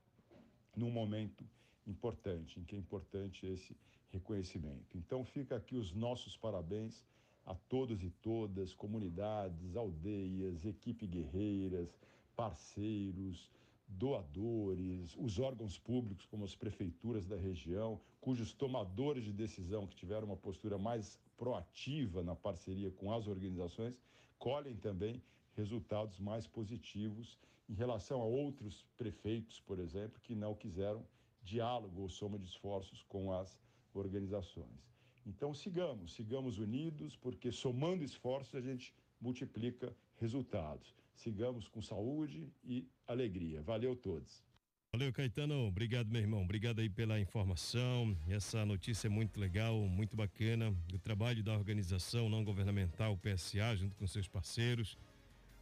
num 0.75 0.91
momento 0.91 1.45
importante, 1.87 2.59
em 2.59 2.65
que 2.65 2.75
é 2.75 2.79
importante 2.79 3.47
esse 3.47 3.77
reconhecimento. 4.17 4.97
Então 4.97 5.25
fica 5.25 5.57
aqui 5.57 5.77
os 5.77 5.93
nossos 5.93 6.37
parabéns 6.37 7.05
a 7.45 7.55
todos 7.55 8.03
e 8.03 8.11
todas, 8.11 8.75
comunidades, 8.75 9.77
aldeias, 9.77 10.65
equipe 10.65 11.07
guerreiras, 11.07 11.89
parceiros, 12.35 13.51
doadores, 13.89 15.15
os 15.17 15.39
órgãos 15.39 15.79
públicos, 15.79 16.27
como 16.27 16.45
as 16.45 16.57
prefeituras 16.57 17.25
da 17.25 17.37
região, 17.37 18.01
cujos 18.21 18.53
tomadores 18.53 19.25
de 19.25 19.33
decisão 19.33 19.87
que 19.87 19.95
tiveram 19.95 20.27
uma 20.27 20.37
postura 20.37 20.77
mais 20.77 21.21
proativa 21.37 22.23
na 22.23 22.35
parceria 22.35 22.91
com 22.91 23.13
as 23.13 23.29
organizações, 23.29 23.95
colhem 24.39 24.77
também 24.77 25.23
resultados 25.55 26.19
mais 26.19 26.47
positivos 26.47 27.39
em 27.69 27.75
relação 27.75 28.21
a 28.21 28.25
outros 28.25 28.85
prefeitos, 28.97 29.61
por 29.61 29.79
exemplo, 29.79 30.21
que 30.21 30.35
não 30.35 30.55
quiseram 30.55 31.07
diálogo 31.43 32.03
ou 32.03 32.09
soma 32.09 32.39
de 32.39 32.47
esforços 32.47 33.05
com 33.05 33.33
as 33.33 33.57
organizações. 33.97 34.87
Então 35.27 35.53
sigamos, 35.53 36.15
sigamos 36.15 36.59
unidos, 36.59 37.17
porque 37.17 37.51
somando 37.51 38.05
esforços 38.05 38.55
a 38.55 38.61
gente 38.61 38.95
multiplica 39.21 39.95
resultados. 40.19 40.95
Sigamos 41.15 41.67
com 41.69 41.83
saúde 41.83 42.53
e 42.63 42.89
alegria. 43.07 43.63
Valeu 43.63 43.97
todos. 43.97 44.45
Valeu, 44.93 45.13
Caetano. 45.13 45.67
Obrigado, 45.67 46.09
meu 46.09 46.23
irmão. 46.23 46.43
Obrigado 46.43 46.81
aí 46.81 46.89
pela 46.89 47.21
informação. 47.21 48.17
Essa 48.29 48.65
notícia 48.65 49.09
é 49.09 49.11
muito 49.11 49.39
legal, 49.39 49.77
muito 49.81 50.17
bacana. 50.17 50.75
O 50.93 50.99
trabalho 50.99 51.43
da 51.43 51.53
organização 51.53 52.31
não 52.31 52.45
governamental 52.45 53.19
PSA, 53.19 53.77
junto 53.77 53.95
com 53.97 54.07
seus 54.07 54.29
parceiros, 54.29 54.97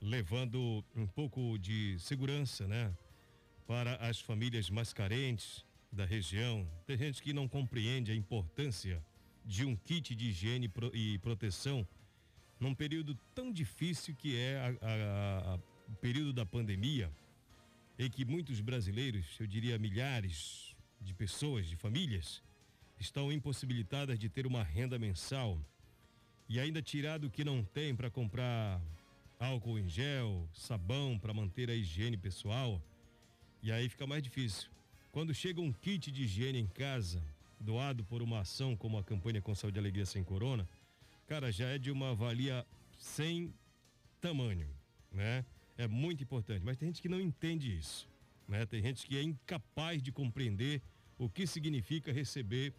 levando 0.00 0.84
um 0.94 1.06
pouco 1.06 1.58
de 1.58 1.98
segurança, 1.98 2.68
né? 2.68 2.96
Para 3.66 3.96
as 3.96 4.20
famílias 4.20 4.68
mais 4.70 4.92
carentes, 4.92 5.64
da 5.94 6.04
região, 6.04 6.68
tem 6.86 6.96
gente 6.96 7.22
que 7.22 7.32
não 7.32 7.48
compreende 7.48 8.10
a 8.10 8.14
importância 8.14 9.02
de 9.44 9.64
um 9.64 9.76
kit 9.76 10.14
de 10.14 10.26
higiene 10.28 10.70
e 10.92 11.18
proteção 11.18 11.86
num 12.58 12.74
período 12.74 13.14
tão 13.34 13.52
difícil 13.52 14.14
que 14.14 14.36
é 14.36 14.58
o 15.88 15.94
período 15.96 16.32
da 16.32 16.46
pandemia, 16.46 17.12
em 17.98 18.10
que 18.10 18.24
muitos 18.24 18.60
brasileiros, 18.60 19.26
eu 19.38 19.46
diria 19.46 19.78
milhares 19.78 20.74
de 21.00 21.14
pessoas, 21.14 21.66
de 21.68 21.76
famílias, 21.76 22.42
estão 22.98 23.30
impossibilitadas 23.30 24.18
de 24.18 24.28
ter 24.28 24.46
uma 24.46 24.62
renda 24.62 24.98
mensal 24.98 25.58
e 26.48 26.58
ainda 26.58 26.82
tirado 26.82 27.26
o 27.26 27.30
que 27.30 27.44
não 27.44 27.62
tem 27.62 27.94
para 27.94 28.10
comprar 28.10 28.80
álcool 29.38 29.78
em 29.78 29.88
gel, 29.88 30.48
sabão 30.52 31.18
para 31.18 31.34
manter 31.34 31.68
a 31.70 31.74
higiene 31.74 32.16
pessoal. 32.16 32.82
E 33.62 33.70
aí 33.70 33.88
fica 33.88 34.06
mais 34.06 34.22
difícil. 34.22 34.70
Quando 35.14 35.32
chega 35.32 35.60
um 35.60 35.72
kit 35.72 36.10
de 36.10 36.24
higiene 36.24 36.58
em 36.58 36.66
casa, 36.66 37.22
doado 37.60 38.02
por 38.02 38.20
uma 38.20 38.40
ação 38.40 38.76
como 38.76 38.98
a 38.98 39.04
campanha 39.04 39.40
Com 39.40 39.54
Saúde 39.54 39.78
e 39.78 39.80
Alegria 39.80 40.04
Sem 40.04 40.24
Corona, 40.24 40.68
cara, 41.28 41.52
já 41.52 41.68
é 41.68 41.78
de 41.78 41.88
uma 41.92 42.16
valia 42.16 42.66
sem 42.98 43.54
tamanho, 44.20 44.68
né? 45.12 45.44
É 45.78 45.86
muito 45.86 46.24
importante, 46.24 46.64
mas 46.64 46.76
tem 46.76 46.88
gente 46.88 47.00
que 47.00 47.08
não 47.08 47.20
entende 47.20 47.72
isso, 47.72 48.08
né? 48.48 48.66
Tem 48.66 48.82
gente 48.82 49.06
que 49.06 49.16
é 49.16 49.22
incapaz 49.22 50.02
de 50.02 50.10
compreender 50.10 50.82
o 51.16 51.28
que 51.28 51.46
significa 51.46 52.12
receber 52.12 52.74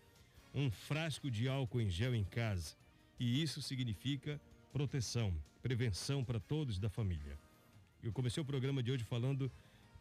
um 0.54 0.70
frasco 0.70 1.32
de 1.32 1.48
álcool 1.48 1.80
em 1.80 1.89
gel 1.89 2.13
em 2.13 2.25
casa. 2.25 2.75
E 3.18 3.42
isso 3.42 3.62
significa 3.62 4.42
proteção, 4.74 5.34
prevenção 5.63 6.22
para 6.22 6.42
todos 6.42 6.80
da 6.80 6.89
família. 6.89 7.39
Eu 8.04 8.12
comecei 8.12 8.44
o 8.44 8.46
programa 8.46 8.84
de 8.84 8.92
hoje 8.92 9.06
falando 9.06 9.50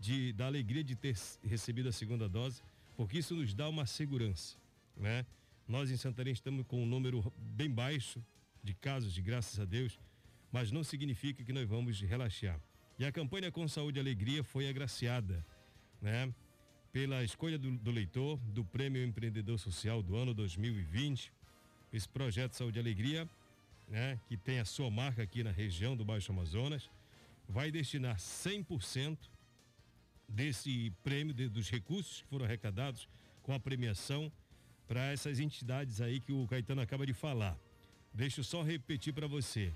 de, 0.05 0.35
da 0.35 0.45
alegria 0.45 0.85
de 0.85 0.95
ter 0.95 1.17
recebido 1.43 1.89
a 1.89 1.93
segunda 1.93 2.29
dose, 2.29 2.63
porque 2.95 3.19
isso 3.19 3.35
nos 3.35 3.55
dá 3.55 3.67
uma 3.71 3.87
segurança, 3.87 4.55
né? 4.95 5.25
Nós 5.67 5.91
em 5.91 5.97
Santarém 5.97 6.35
estamos 6.35 6.67
com 6.67 6.83
um 6.83 6.87
número 6.87 7.33
bem 7.39 7.71
baixo 7.71 8.23
de 8.63 8.75
casos, 8.75 9.15
de 9.15 9.23
graças 9.23 9.59
a 9.59 9.65
Deus, 9.65 9.99
mas 10.53 10.71
não 10.71 10.85
significa 10.85 11.43
que 11.43 11.55
nós 11.55 11.67
vamos 11.67 11.99
relaxar. 12.03 12.61
E 12.99 13.05
a 13.07 13.11
campanha 13.11 13.51
Com 13.51 13.67
Saúde 13.67 13.99
e 13.99 14.01
Alegria 14.01 14.45
foi 14.45 14.69
agraciada, 14.69 15.45
né? 16.03 16.33
Pela 16.93 17.25
escolha 17.25 17.59
do, 17.59 17.71
do 17.79 17.91
leitor 17.91 18.39
do 18.53 18.63
Prêmio 18.63 19.03
Empreendedor 19.03 19.59
Social 19.59 20.03
do 20.03 20.17
ano 20.17 20.35
2020. 20.35 21.33
Esse 21.95 22.09
projeto 22.09 22.53
Saúde 22.53 22.79
e 22.79 22.81
Alegria, 22.81 23.27
né? 23.89 24.21
Que 24.29 24.37
tem 24.37 24.61
a 24.61 24.67
sua 24.67 24.91
marca 24.91 25.23
aqui 25.23 25.43
na 25.43 25.51
região 25.51 25.97
do 25.97 26.05
Baixo 26.05 26.31
Amazonas, 26.31 26.91
vai 27.49 27.71
destinar 27.71 28.17
100% 28.17 29.17
desse 30.29 30.91
prêmio, 31.03 31.35
de, 31.35 31.49
dos 31.49 31.71
recursos 31.71 32.23
que 32.23 32.29
foram 32.29 32.45
arrecadados 32.45 33.09
com 33.43 33.53
a 33.53 33.61
premiação 33.61 34.33
para 34.87 35.13
essas 35.13 35.41
entidades 35.41 36.01
aí 36.01 36.21
que 36.21 36.33
o 36.33 36.47
Caetano 36.47 36.81
acaba 36.81 37.07
de 37.07 37.13
falar. 37.13 37.59
Deixa 38.13 38.41
eu 38.41 38.45
só 38.45 38.63
repetir 38.63 39.13
para 39.13 39.27
você. 39.27 39.73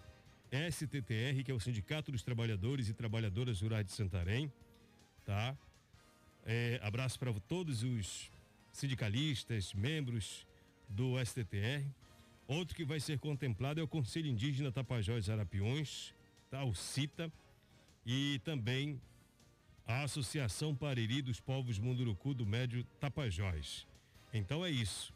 STTR, 0.70 1.42
que 1.44 1.50
é 1.50 1.54
o 1.54 1.60
Sindicato 1.60 2.10
dos 2.10 2.22
Trabalhadores 2.22 2.88
e 2.88 2.94
Trabalhadoras 2.94 3.60
Rurais 3.60 3.84
de 3.84 3.92
Santarém, 3.92 4.50
tá? 5.24 5.56
É, 6.46 6.80
abraço 6.82 7.18
para 7.18 7.32
todos 7.40 7.82
os 7.82 8.30
sindicalistas, 8.72 9.74
membros 9.74 10.46
do 10.88 11.22
STTR. 11.22 11.84
Outro 12.46 12.74
que 12.74 12.84
vai 12.84 12.98
ser 12.98 13.18
contemplado 13.18 13.80
é 13.80 13.82
o 13.82 13.88
Conselho 13.88 14.26
Indígena 14.26 14.72
Tapajós 14.72 15.28
Arapiões, 15.28 16.14
tá? 16.50 16.64
O 16.64 16.74
CITA, 16.74 17.30
e 18.06 18.40
também 18.42 18.98
a 19.88 20.02
Associação 20.02 20.74
Pariri 20.74 21.22
dos 21.22 21.40
Povos 21.40 21.78
Munduruku 21.78 22.34
do 22.34 22.44
Médio 22.44 22.84
Tapajós. 23.00 23.86
Então 24.34 24.64
é 24.64 24.70
isso. 24.70 25.14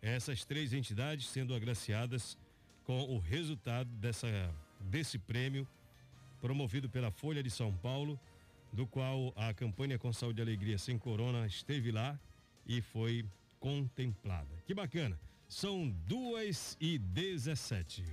Essas 0.00 0.46
três 0.46 0.72
entidades 0.72 1.28
sendo 1.28 1.54
agraciadas 1.54 2.38
com 2.84 3.02
o 3.02 3.18
resultado 3.18 3.90
dessa, 3.96 4.26
desse 4.80 5.18
prêmio 5.18 5.68
promovido 6.40 6.88
pela 6.88 7.10
Folha 7.10 7.42
de 7.42 7.50
São 7.50 7.70
Paulo, 7.76 8.18
do 8.72 8.86
qual 8.86 9.30
a 9.36 9.52
campanha 9.52 9.98
Com 9.98 10.10
Saúde 10.10 10.40
e 10.40 10.42
Alegria 10.42 10.78
Sem 10.78 10.96
Corona 10.96 11.46
esteve 11.46 11.90
lá 11.90 12.18
e 12.66 12.80
foi 12.80 13.26
contemplada. 13.60 14.62
Que 14.66 14.72
bacana! 14.72 15.20
São 15.46 15.88
duas 16.06 16.76
e 16.80 16.98
dezessete. 16.98 18.04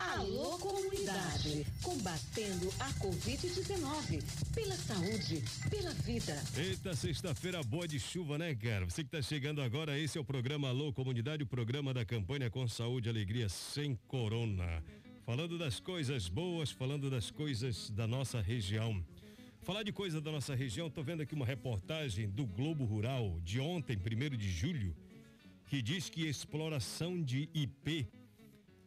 Alô 0.00 0.58
comunidade, 0.58 1.66
combatendo 1.82 2.70
a 2.80 2.90
Covid-19, 2.94 4.22
pela 4.54 4.74
saúde, 4.74 5.44
pela 5.68 5.92
vida. 5.92 6.42
Eita, 6.56 6.96
sexta-feira 6.96 7.62
boa 7.62 7.86
de 7.86 8.00
chuva, 8.00 8.38
né, 8.38 8.54
cara? 8.54 8.86
Você 8.86 9.04
que 9.04 9.10
tá 9.10 9.20
chegando 9.20 9.60
agora, 9.60 9.98
esse 9.98 10.16
é 10.16 10.20
o 10.20 10.24
programa 10.24 10.70
Alô 10.70 10.90
Comunidade, 10.90 11.42
o 11.42 11.46
programa 11.46 11.92
da 11.92 12.02
campanha 12.02 12.48
com 12.48 12.66
saúde 12.66 13.08
e 13.08 13.10
alegria 13.10 13.50
sem 13.50 13.94
corona. 14.08 14.82
Falando 15.26 15.58
das 15.58 15.78
coisas 15.78 16.28
boas, 16.28 16.70
falando 16.70 17.10
das 17.10 17.30
coisas 17.30 17.90
da 17.90 18.06
nossa 18.06 18.40
região. 18.40 19.04
Falar 19.60 19.82
de 19.82 19.92
coisa 19.92 20.18
da 20.18 20.32
nossa 20.32 20.54
região, 20.54 20.88
tô 20.88 21.02
vendo 21.02 21.20
aqui 21.20 21.34
uma 21.34 21.44
reportagem 21.44 22.26
do 22.26 22.46
Globo 22.46 22.86
Rural 22.86 23.38
de 23.42 23.60
ontem, 23.60 23.98
1 23.98 24.34
de 24.34 24.50
julho, 24.50 24.96
que 25.66 25.82
diz 25.82 26.08
que 26.08 26.26
exploração 26.26 27.22
de 27.22 27.50
IP 27.52 28.08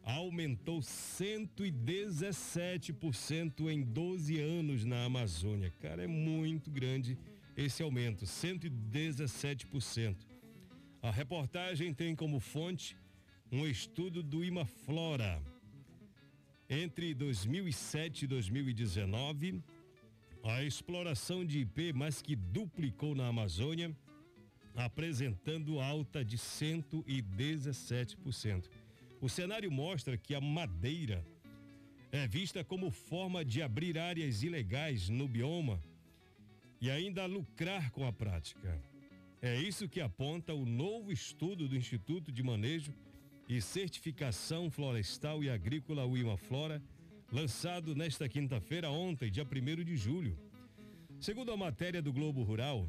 aumentou 0.04 0.80
117% 0.80 3.70
em 3.70 3.82
12 3.82 4.38
anos 4.38 4.84
na 4.84 5.04
Amazônia. 5.04 5.72
Cara, 5.80 6.04
é 6.04 6.06
muito 6.06 6.70
grande 6.70 7.18
esse 7.56 7.82
aumento, 7.82 8.26
117%. 8.26 10.16
A 11.02 11.10
reportagem 11.10 11.94
tem 11.94 12.14
como 12.14 12.38
fonte 12.38 12.96
um 13.50 13.66
estudo 13.66 14.22
do 14.22 14.44
Imaflora. 14.44 15.42
Entre 16.68 17.14
2007 17.14 18.24
e 18.24 18.28
2019, 18.28 19.62
a 20.42 20.62
exploração 20.62 21.42
de 21.44 21.60
IP 21.60 21.92
mais 21.92 22.20
que 22.20 22.34
duplicou 22.36 23.14
na 23.14 23.28
Amazônia, 23.28 23.96
apresentando 24.74 25.80
alta 25.80 26.22
de 26.24 26.36
117%. 26.36 28.68
O 29.24 29.28
cenário 29.30 29.72
mostra 29.72 30.18
que 30.18 30.34
a 30.34 30.40
madeira 30.40 31.26
é 32.12 32.26
vista 32.28 32.62
como 32.62 32.90
forma 32.90 33.42
de 33.42 33.62
abrir 33.62 33.98
áreas 33.98 34.42
ilegais 34.42 35.08
no 35.08 35.26
bioma 35.26 35.82
e 36.78 36.90
ainda 36.90 37.24
lucrar 37.24 37.90
com 37.90 38.06
a 38.06 38.12
prática. 38.12 38.78
É 39.40 39.56
isso 39.56 39.88
que 39.88 40.02
aponta 40.02 40.52
o 40.52 40.66
novo 40.66 41.10
estudo 41.10 41.66
do 41.66 41.74
Instituto 41.74 42.30
de 42.30 42.42
Manejo 42.42 42.92
e 43.48 43.62
Certificação 43.62 44.70
Florestal 44.70 45.42
e 45.42 45.48
Agrícola 45.48 46.04
Uima 46.04 46.36
Flora, 46.36 46.82
lançado 47.32 47.94
nesta 47.94 48.28
quinta-feira, 48.28 48.90
ontem, 48.90 49.30
dia 49.30 49.42
1 49.42 49.84
de 49.84 49.96
julho. 49.96 50.38
Segundo 51.18 51.50
a 51.50 51.56
matéria 51.56 52.02
do 52.02 52.12
Globo 52.12 52.42
Rural, 52.42 52.86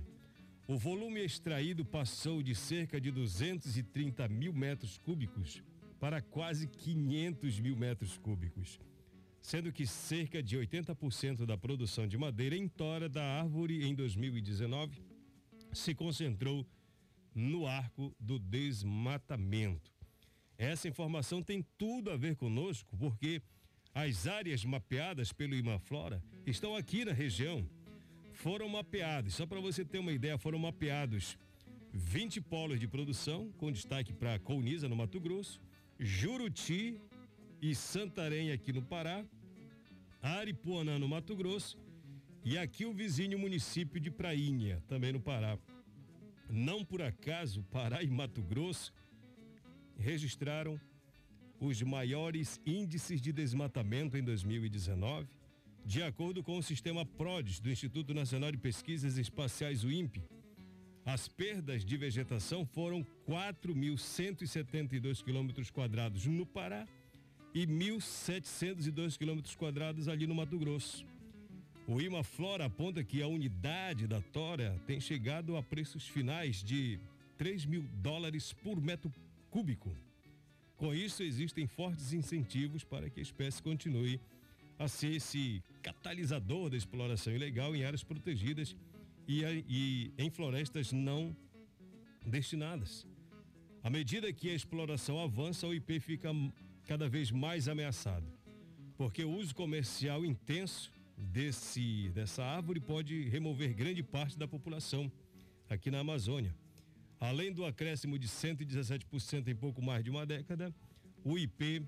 o 0.67 0.75
volume 0.77 1.21
extraído 1.21 1.85
passou 1.85 2.43
de 2.43 2.53
cerca 2.53 2.99
de 2.99 3.09
230 3.09 4.27
mil 4.27 4.51
metros 4.51 4.97
cúbicos 4.97 5.63
para 6.05 6.21
quase 6.21 6.67
500 6.67 7.59
mil 7.59 7.75
metros 7.75 8.15
cúbicos 8.15 8.79
sendo 9.41 9.71
que 9.71 9.87
cerca 9.87 10.41
de 10.43 10.55
80% 10.55 11.47
da 11.47 11.57
produção 11.57 12.05
de 12.05 12.15
madeira 12.15 12.55
em 12.55 12.67
tora 12.67 13.09
da 13.09 13.23
árvore 13.23 13.83
em 13.83 13.95
2019 13.95 15.01
se 15.73 15.95
concentrou 15.95 16.63
no 17.33 17.65
arco 17.65 18.15
do 18.19 18.37
desmatamento. 18.37 19.91
Essa 20.59 20.87
informação 20.87 21.41
tem 21.41 21.65
tudo 21.75 22.11
a 22.11 22.15
ver 22.15 22.35
conosco, 22.35 22.95
porque 22.95 23.41
as 23.91 24.27
áreas 24.27 24.63
mapeadas 24.63 25.33
pelo 25.33 25.55
Imaflora 25.55 26.23
estão 26.45 26.75
aqui 26.75 27.03
na 27.03 27.13
região. 27.13 27.67
Foram 28.31 28.69
mapeados, 28.69 29.33
só 29.33 29.47
para 29.47 29.59
você 29.59 29.83
ter 29.83 29.97
uma 29.97 30.11
ideia, 30.11 30.37
foram 30.37 30.59
mapeados 30.59 31.35
20 31.91 32.41
polos 32.41 32.79
de 32.79 32.87
produção, 32.87 33.51
com 33.53 33.71
destaque 33.71 34.13
para 34.13 34.37
Colniza, 34.37 34.87
no 34.87 34.95
Mato 34.95 35.19
Grosso, 35.19 35.59
Juruti 35.99 36.99
e 37.61 37.73
Santarém, 37.73 38.51
aqui 38.51 38.73
no 38.73 38.81
Pará, 38.81 39.23
Aripuanã, 40.21 40.99
no 40.99 41.07
Mato 41.07 41.35
Grosso, 41.35 41.77
e 42.43 42.57
aqui 42.57 42.85
o 42.85 42.93
vizinho 42.93 43.39
município 43.39 43.99
de 43.99 44.11
Prainha, 44.11 44.83
também 44.87 45.13
no 45.13 45.19
Pará. 45.19 45.57
Não 46.49 46.83
por 46.83 47.01
acaso, 47.01 47.63
Pará 47.71 48.03
e 48.03 48.07
Mato 48.07 48.41
Grosso 48.41 48.93
registraram 49.97 50.79
os 51.59 51.81
maiores 51.81 52.59
índices 52.65 53.21
de 53.21 53.31
desmatamento 53.31 54.17
em 54.17 54.23
2019, 54.23 55.27
de 55.85 56.03
acordo 56.03 56.43
com 56.43 56.57
o 56.57 56.63
sistema 56.63 57.05
PRODES 57.05 57.59
do 57.59 57.69
Instituto 57.69 58.13
Nacional 58.13 58.51
de 58.51 58.57
Pesquisas 58.57 59.17
Espaciais, 59.17 59.83
o 59.83 59.91
INPE. 59.91 60.23
As 61.05 61.27
perdas 61.27 61.85
de 61.85 61.95
vegetação 61.97 62.65
foram 62.65 63.05
4.172 63.29 65.23
quilômetros 65.23 65.69
quadrados 65.69 66.25
no 66.25 66.47
Pará 66.47 66.87
e 67.53 67.67
1.702 67.67 69.15
quilômetros 69.15 69.55
quadrados 69.55 70.07
ali 70.07 70.25
no 70.25 70.33
Mato 70.33 70.57
Grosso. 70.57 71.05
O 71.87 72.01
Imaflora 72.01 72.65
aponta 72.65 73.03
que 73.03 73.21
a 73.21 73.27
unidade 73.27 74.07
da 74.07 74.19
tora 74.19 74.81
tem 74.87 74.99
chegado 74.99 75.55
a 75.55 75.61
preços 75.61 76.07
finais 76.07 76.63
de 76.63 76.99
3 77.37 77.65
mil 77.65 77.83
dólares 78.01 78.51
por 78.51 78.81
metro 78.81 79.13
cúbico. 79.51 79.95
Com 80.75 80.91
isso, 80.91 81.21
existem 81.21 81.67
fortes 81.67 82.13
incentivos 82.13 82.83
para 82.83 83.11
que 83.11 83.19
a 83.19 83.23
espécie 83.23 83.61
continue 83.61 84.19
a 84.79 84.87
ser 84.87 85.17
esse 85.17 85.61
catalisador 85.83 86.71
da 86.71 86.77
exploração 86.77 87.31
ilegal 87.31 87.75
em 87.75 87.85
áreas 87.85 88.03
protegidas 88.03 88.75
e, 89.27 89.43
e 89.67 90.13
em 90.17 90.29
florestas 90.29 90.91
não 90.91 91.35
destinadas. 92.25 93.05
À 93.83 93.89
medida 93.89 94.31
que 94.33 94.49
a 94.49 94.53
exploração 94.53 95.21
avança, 95.21 95.67
o 95.67 95.73
IP 95.73 95.99
fica 95.99 96.29
cada 96.85 97.07
vez 97.07 97.31
mais 97.31 97.67
ameaçado, 97.67 98.25
porque 98.97 99.23
o 99.23 99.31
uso 99.31 99.53
comercial 99.53 100.25
intenso 100.25 100.91
desse 101.17 102.09
dessa 102.09 102.43
árvore 102.43 102.79
pode 102.79 103.29
remover 103.29 103.73
grande 103.73 104.03
parte 104.03 104.37
da 104.37 104.47
população 104.47 105.11
aqui 105.69 105.89
na 105.89 105.99
Amazônia. 105.99 106.55
Além 107.19 107.51
do 107.51 107.65
acréscimo 107.65 108.19
de 108.19 108.27
117% 108.27 109.47
em 109.47 109.55
pouco 109.55 109.81
mais 109.81 110.03
de 110.03 110.09
uma 110.09 110.25
década, 110.25 110.73
o 111.23 111.37
IP 111.37 111.81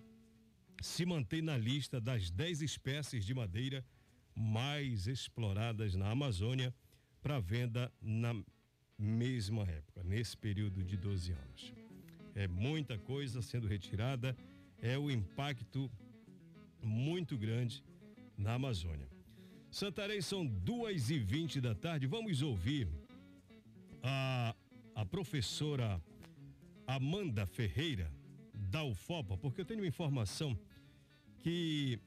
se 0.82 1.06
mantém 1.06 1.42
na 1.42 1.58
lista 1.58 2.00
das 2.00 2.30
10 2.30 2.62
espécies 2.62 3.26
de 3.26 3.34
madeira 3.34 3.84
mais 4.36 5.08
exploradas 5.08 5.96
na 5.96 6.10
Amazônia 6.12 6.74
para 7.28 7.42
venda 7.42 7.92
na 8.02 8.34
mesma 8.98 9.64
época, 9.64 10.02
nesse 10.02 10.38
período 10.38 10.82
de 10.82 10.96
12 10.96 11.34
anos. 11.34 11.74
É 12.34 12.48
muita 12.48 12.98
coisa 12.98 13.42
sendo 13.42 13.68
retirada 13.68 14.34
é 14.82 14.98
o 14.98 15.12
impacto 15.12 15.92
muito 16.82 17.38
grande 17.38 17.84
na 18.38 18.54
Amazônia. 18.54 19.10
Santarém 19.70 20.22
são 20.22 20.46
duas 20.46 21.10
e 21.10 21.20
vinte 21.20 21.60
da 21.60 21.76
tarde. 21.76 22.08
Vamos 22.08 22.42
ouvir 22.42 22.88
a, 24.02 24.56
a 24.96 25.06
professora 25.06 26.02
Amanda 26.88 27.46
Ferreira 27.46 28.10
da 28.54 28.86
UFOPA, 28.86 29.36
porque 29.36 29.60
eu 29.60 29.66
tenho 29.66 29.82
uma 29.82 29.88
informação 29.88 30.58
que 31.40 32.00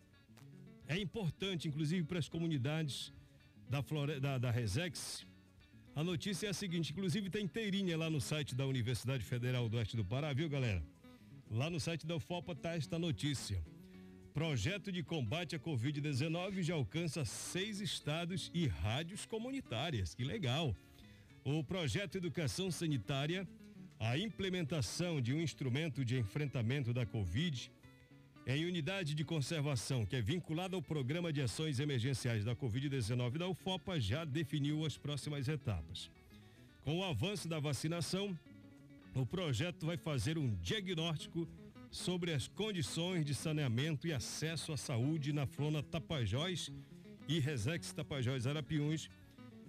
é 0.89 0.99
importante, 0.99 1.69
inclusive 1.69 2.05
para 2.05 2.19
as 2.19 2.27
comunidades 2.27 3.13
da, 3.71 3.83
Flore, 3.83 4.19
da, 4.19 4.37
da 4.37 4.51
Resex. 4.51 5.25
A 5.95 6.03
notícia 6.03 6.49
é 6.49 6.51
a 6.51 6.53
seguinte, 6.53 6.91
inclusive 6.93 7.31
tem 7.31 7.45
inteirinha 7.45 7.97
lá 7.97 8.11
no 8.11 8.21
site 8.21 8.55
da 8.55 8.67
Universidade 8.67 9.25
Federal 9.25 9.69
do 9.69 9.77
Oeste 9.77 9.97
do 9.97 10.05
Pará, 10.05 10.33
viu 10.33 10.49
galera? 10.49 10.83
Lá 11.49 11.71
no 11.71 11.79
site 11.79 12.05
da 12.05 12.17
UFOPA 12.17 12.53
está 12.53 12.75
esta 12.75 12.99
notícia. 12.99 13.65
Projeto 14.35 14.91
de 14.91 15.03
combate 15.03 15.55
à 15.55 15.59
Covid-19 15.59 16.63
já 16.63 16.75
alcança 16.75 17.25
seis 17.25 17.81
estados 17.81 18.51
e 18.53 18.67
rádios 18.67 19.25
comunitárias. 19.25 20.15
Que 20.15 20.25
legal! 20.25 20.75
O 21.45 21.63
projeto 21.63 22.17
Educação 22.17 22.71
Sanitária, 22.71 23.49
a 23.99 24.19
implementação 24.19 25.21
de 25.21 25.33
um 25.33 25.41
instrumento 25.41 26.05
de 26.05 26.19
enfrentamento 26.19 26.93
da 26.93 27.07
Covid 27.07 27.71
em 28.57 28.67
unidade 28.67 29.15
de 29.15 29.25
conservação 29.25 30.05
que 30.05 30.17
é 30.17 30.21
vinculada 30.21 30.75
ao 30.75 30.83
Programa 30.83 31.33
de 31.33 31.41
Ações 31.41 31.79
Emergenciais 31.79 32.45
da 32.45 32.57
Covid-19 32.57 33.39
da 33.39 33.47
UFOPA 33.47 34.01
já 34.01 34.25
definiu 34.25 34.85
as 34.85 34.97
próximas 34.97 35.47
etapas. 35.49 36.11
Com 36.83 36.99
o 36.99 37.05
avanço 37.05 37.49
da 37.49 37.61
vacinação, 37.61 38.37
o 39.15 39.25
projeto 39.25 39.87
vai 39.87 39.97
fazer 39.97 40.37
um 40.37 40.55
diagnóstico 40.57 41.47
sobre 41.91 42.33
as 42.33 42.49
condições 42.49 43.25
de 43.25 43.35
saneamento 43.35 44.09
e 44.09 44.13
acesso 44.13 44.73
à 44.73 44.77
saúde 44.77 45.33
na 45.33 45.47
Flona 45.47 45.83
Tapajós 45.83 46.73
e 47.29 47.39
Resex 47.39 47.93
Tapajós 47.93 48.47
Arapiuns, 48.47 49.09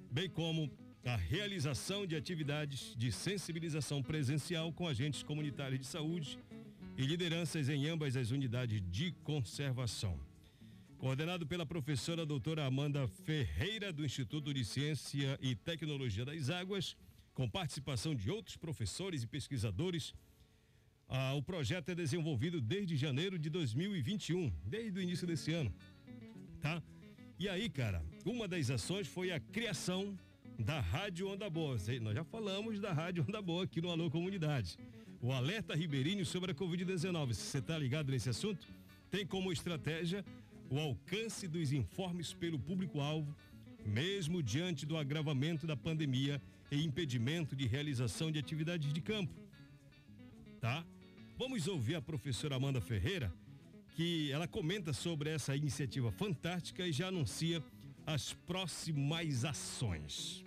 bem 0.10 0.30
como 0.30 0.72
a 1.06 1.16
realização 1.16 2.08
de 2.08 2.16
atividades 2.16 2.96
de 2.98 3.12
sensibilização 3.12 4.02
presencial 4.02 4.72
com 4.72 4.88
agentes 4.88 5.22
comunitários 5.22 5.80
de 5.80 5.86
saúde 5.86 6.40
e 7.02 7.06
lideranças 7.08 7.68
em 7.68 7.88
ambas 7.88 8.16
as 8.16 8.30
unidades 8.30 8.80
de 8.92 9.12
conservação. 9.24 10.20
Coordenado 11.00 11.48
pela 11.48 11.66
professora 11.66 12.24
doutora 12.24 12.64
Amanda 12.68 13.08
Ferreira, 13.08 13.92
do 13.92 14.06
Instituto 14.06 14.54
de 14.54 14.64
Ciência 14.64 15.36
e 15.42 15.56
Tecnologia 15.56 16.24
das 16.24 16.52
Águas, 16.52 16.96
com 17.34 17.50
participação 17.50 18.14
de 18.14 18.30
outros 18.30 18.56
professores 18.56 19.24
e 19.24 19.28
pesquisadores. 19.28 20.14
Ah, 21.10 21.34
o 21.34 21.42
projeto 21.42 21.90
é 21.90 21.96
desenvolvido 21.96 22.62
desde 22.62 22.96
janeiro 22.96 23.40
de 23.40 23.50
2021, 23.50 24.54
desde 24.64 25.00
o 25.00 25.02
início 25.02 25.26
desse 25.26 25.52
ano, 25.52 25.74
tá? 26.62 26.84
E 27.40 27.50
aí, 27.50 27.68
cara, 27.68 28.06
uma 28.24 28.48
das 28.48 28.70
ações 28.70 29.08
foi 29.08 29.32
a 29.32 29.40
criação 29.40 30.16
da 30.60 30.80
Rádio 30.80 31.30
Onda 31.30 31.50
Boa. 31.50 31.78
Nós 32.00 32.14
já 32.14 32.24
falamos 32.24 32.80
da 32.80 32.94
Rádio 32.94 33.26
Onda 33.28 33.42
Boa 33.42 33.64
aqui 33.64 33.82
no 33.82 33.90
Alô 33.90 34.12
Comunidade. 34.12 34.78
O 35.22 35.32
alerta 35.32 35.76
ribeirinho 35.76 36.26
sobre 36.26 36.52
a 36.52 36.56
Covid-19. 36.56 37.34
Se 37.34 37.42
você 37.42 37.60
está 37.60 37.78
ligado 37.78 38.12
nesse 38.12 38.30
assunto, 38.30 38.68
tem 39.12 39.26
como 39.26 39.52
estratégia 39.52 40.26
o 40.70 40.80
alcance 40.80 41.48
dos 41.48 41.72
informes 41.72 42.34
pelo 42.34 42.58
público-alvo 42.58 43.36
mesmo 43.86 44.42
diante 44.42 44.86
do 44.86 44.98
agravamento 44.98 45.68
da 45.68 45.76
pandemia 45.76 46.42
e 46.72 46.84
impedimento 46.84 47.56
de 47.56 47.68
realização 47.68 48.32
de 48.32 48.40
atividades 48.40 48.92
de 48.94 49.02
campo. 49.02 49.34
Tá? 50.60 50.86
Vamos 51.38 51.68
ouvir 51.68 51.96
a 51.96 52.02
professora 52.02 52.56
Amanda 52.56 52.80
Ferreira, 52.80 53.34
que 53.96 54.32
ela 54.32 54.48
comenta 54.48 54.94
sobre 54.94 55.30
essa 55.30 55.56
iniciativa 55.56 56.12
fantástica 56.12 56.88
e 56.88 56.92
já 56.92 57.08
anuncia 57.08 57.64
as 58.06 58.34
próximas 58.34 59.44
ações. 59.46 60.44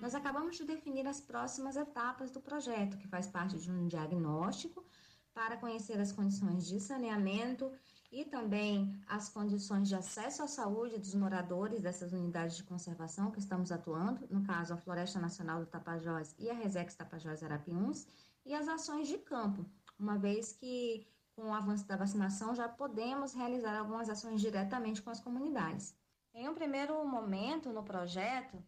Nós 0.00 0.14
acabamos 0.14 0.56
de 0.56 0.64
definir 0.64 1.06
as 1.06 1.20
próximas 1.20 1.76
etapas 1.76 2.30
do 2.30 2.40
projeto, 2.40 2.98
que 2.98 3.08
faz 3.08 3.26
parte 3.26 3.58
de 3.58 3.70
um 3.70 3.86
diagnóstico 3.86 4.84
para 5.32 5.56
conhecer 5.56 5.98
as 5.98 6.12
condições 6.12 6.66
de 6.66 6.80
saneamento 6.80 7.72
e 8.10 8.24
também 8.24 9.00
as 9.08 9.28
condições 9.28 9.88
de 9.88 9.94
acesso 9.94 10.42
à 10.42 10.46
saúde 10.46 10.98
dos 10.98 11.14
moradores 11.14 11.80
dessas 11.80 12.12
unidades 12.12 12.56
de 12.56 12.62
conservação 12.62 13.30
que 13.30 13.40
estamos 13.40 13.72
atuando, 13.72 14.26
no 14.30 14.44
caso 14.44 14.72
a 14.72 14.76
Floresta 14.76 15.18
Nacional 15.18 15.60
do 15.60 15.66
Tapajós 15.66 16.34
e 16.38 16.48
a 16.48 16.54
Resex 16.54 16.94
Tapajós 16.94 17.42
Arapiuns, 17.42 18.06
e 18.44 18.54
as 18.54 18.68
ações 18.68 19.08
de 19.08 19.18
campo, 19.18 19.64
uma 19.98 20.16
vez 20.16 20.52
que 20.52 21.06
com 21.34 21.48
o 21.48 21.54
avanço 21.54 21.86
da 21.86 21.96
vacinação 21.96 22.54
já 22.54 22.68
podemos 22.68 23.34
realizar 23.34 23.76
algumas 23.76 24.08
ações 24.08 24.40
diretamente 24.40 25.02
com 25.02 25.10
as 25.10 25.20
comunidades. 25.20 25.94
Em 26.32 26.48
um 26.48 26.54
primeiro 26.54 27.04
momento 27.04 27.72
no 27.72 27.82
projeto, 27.82 28.62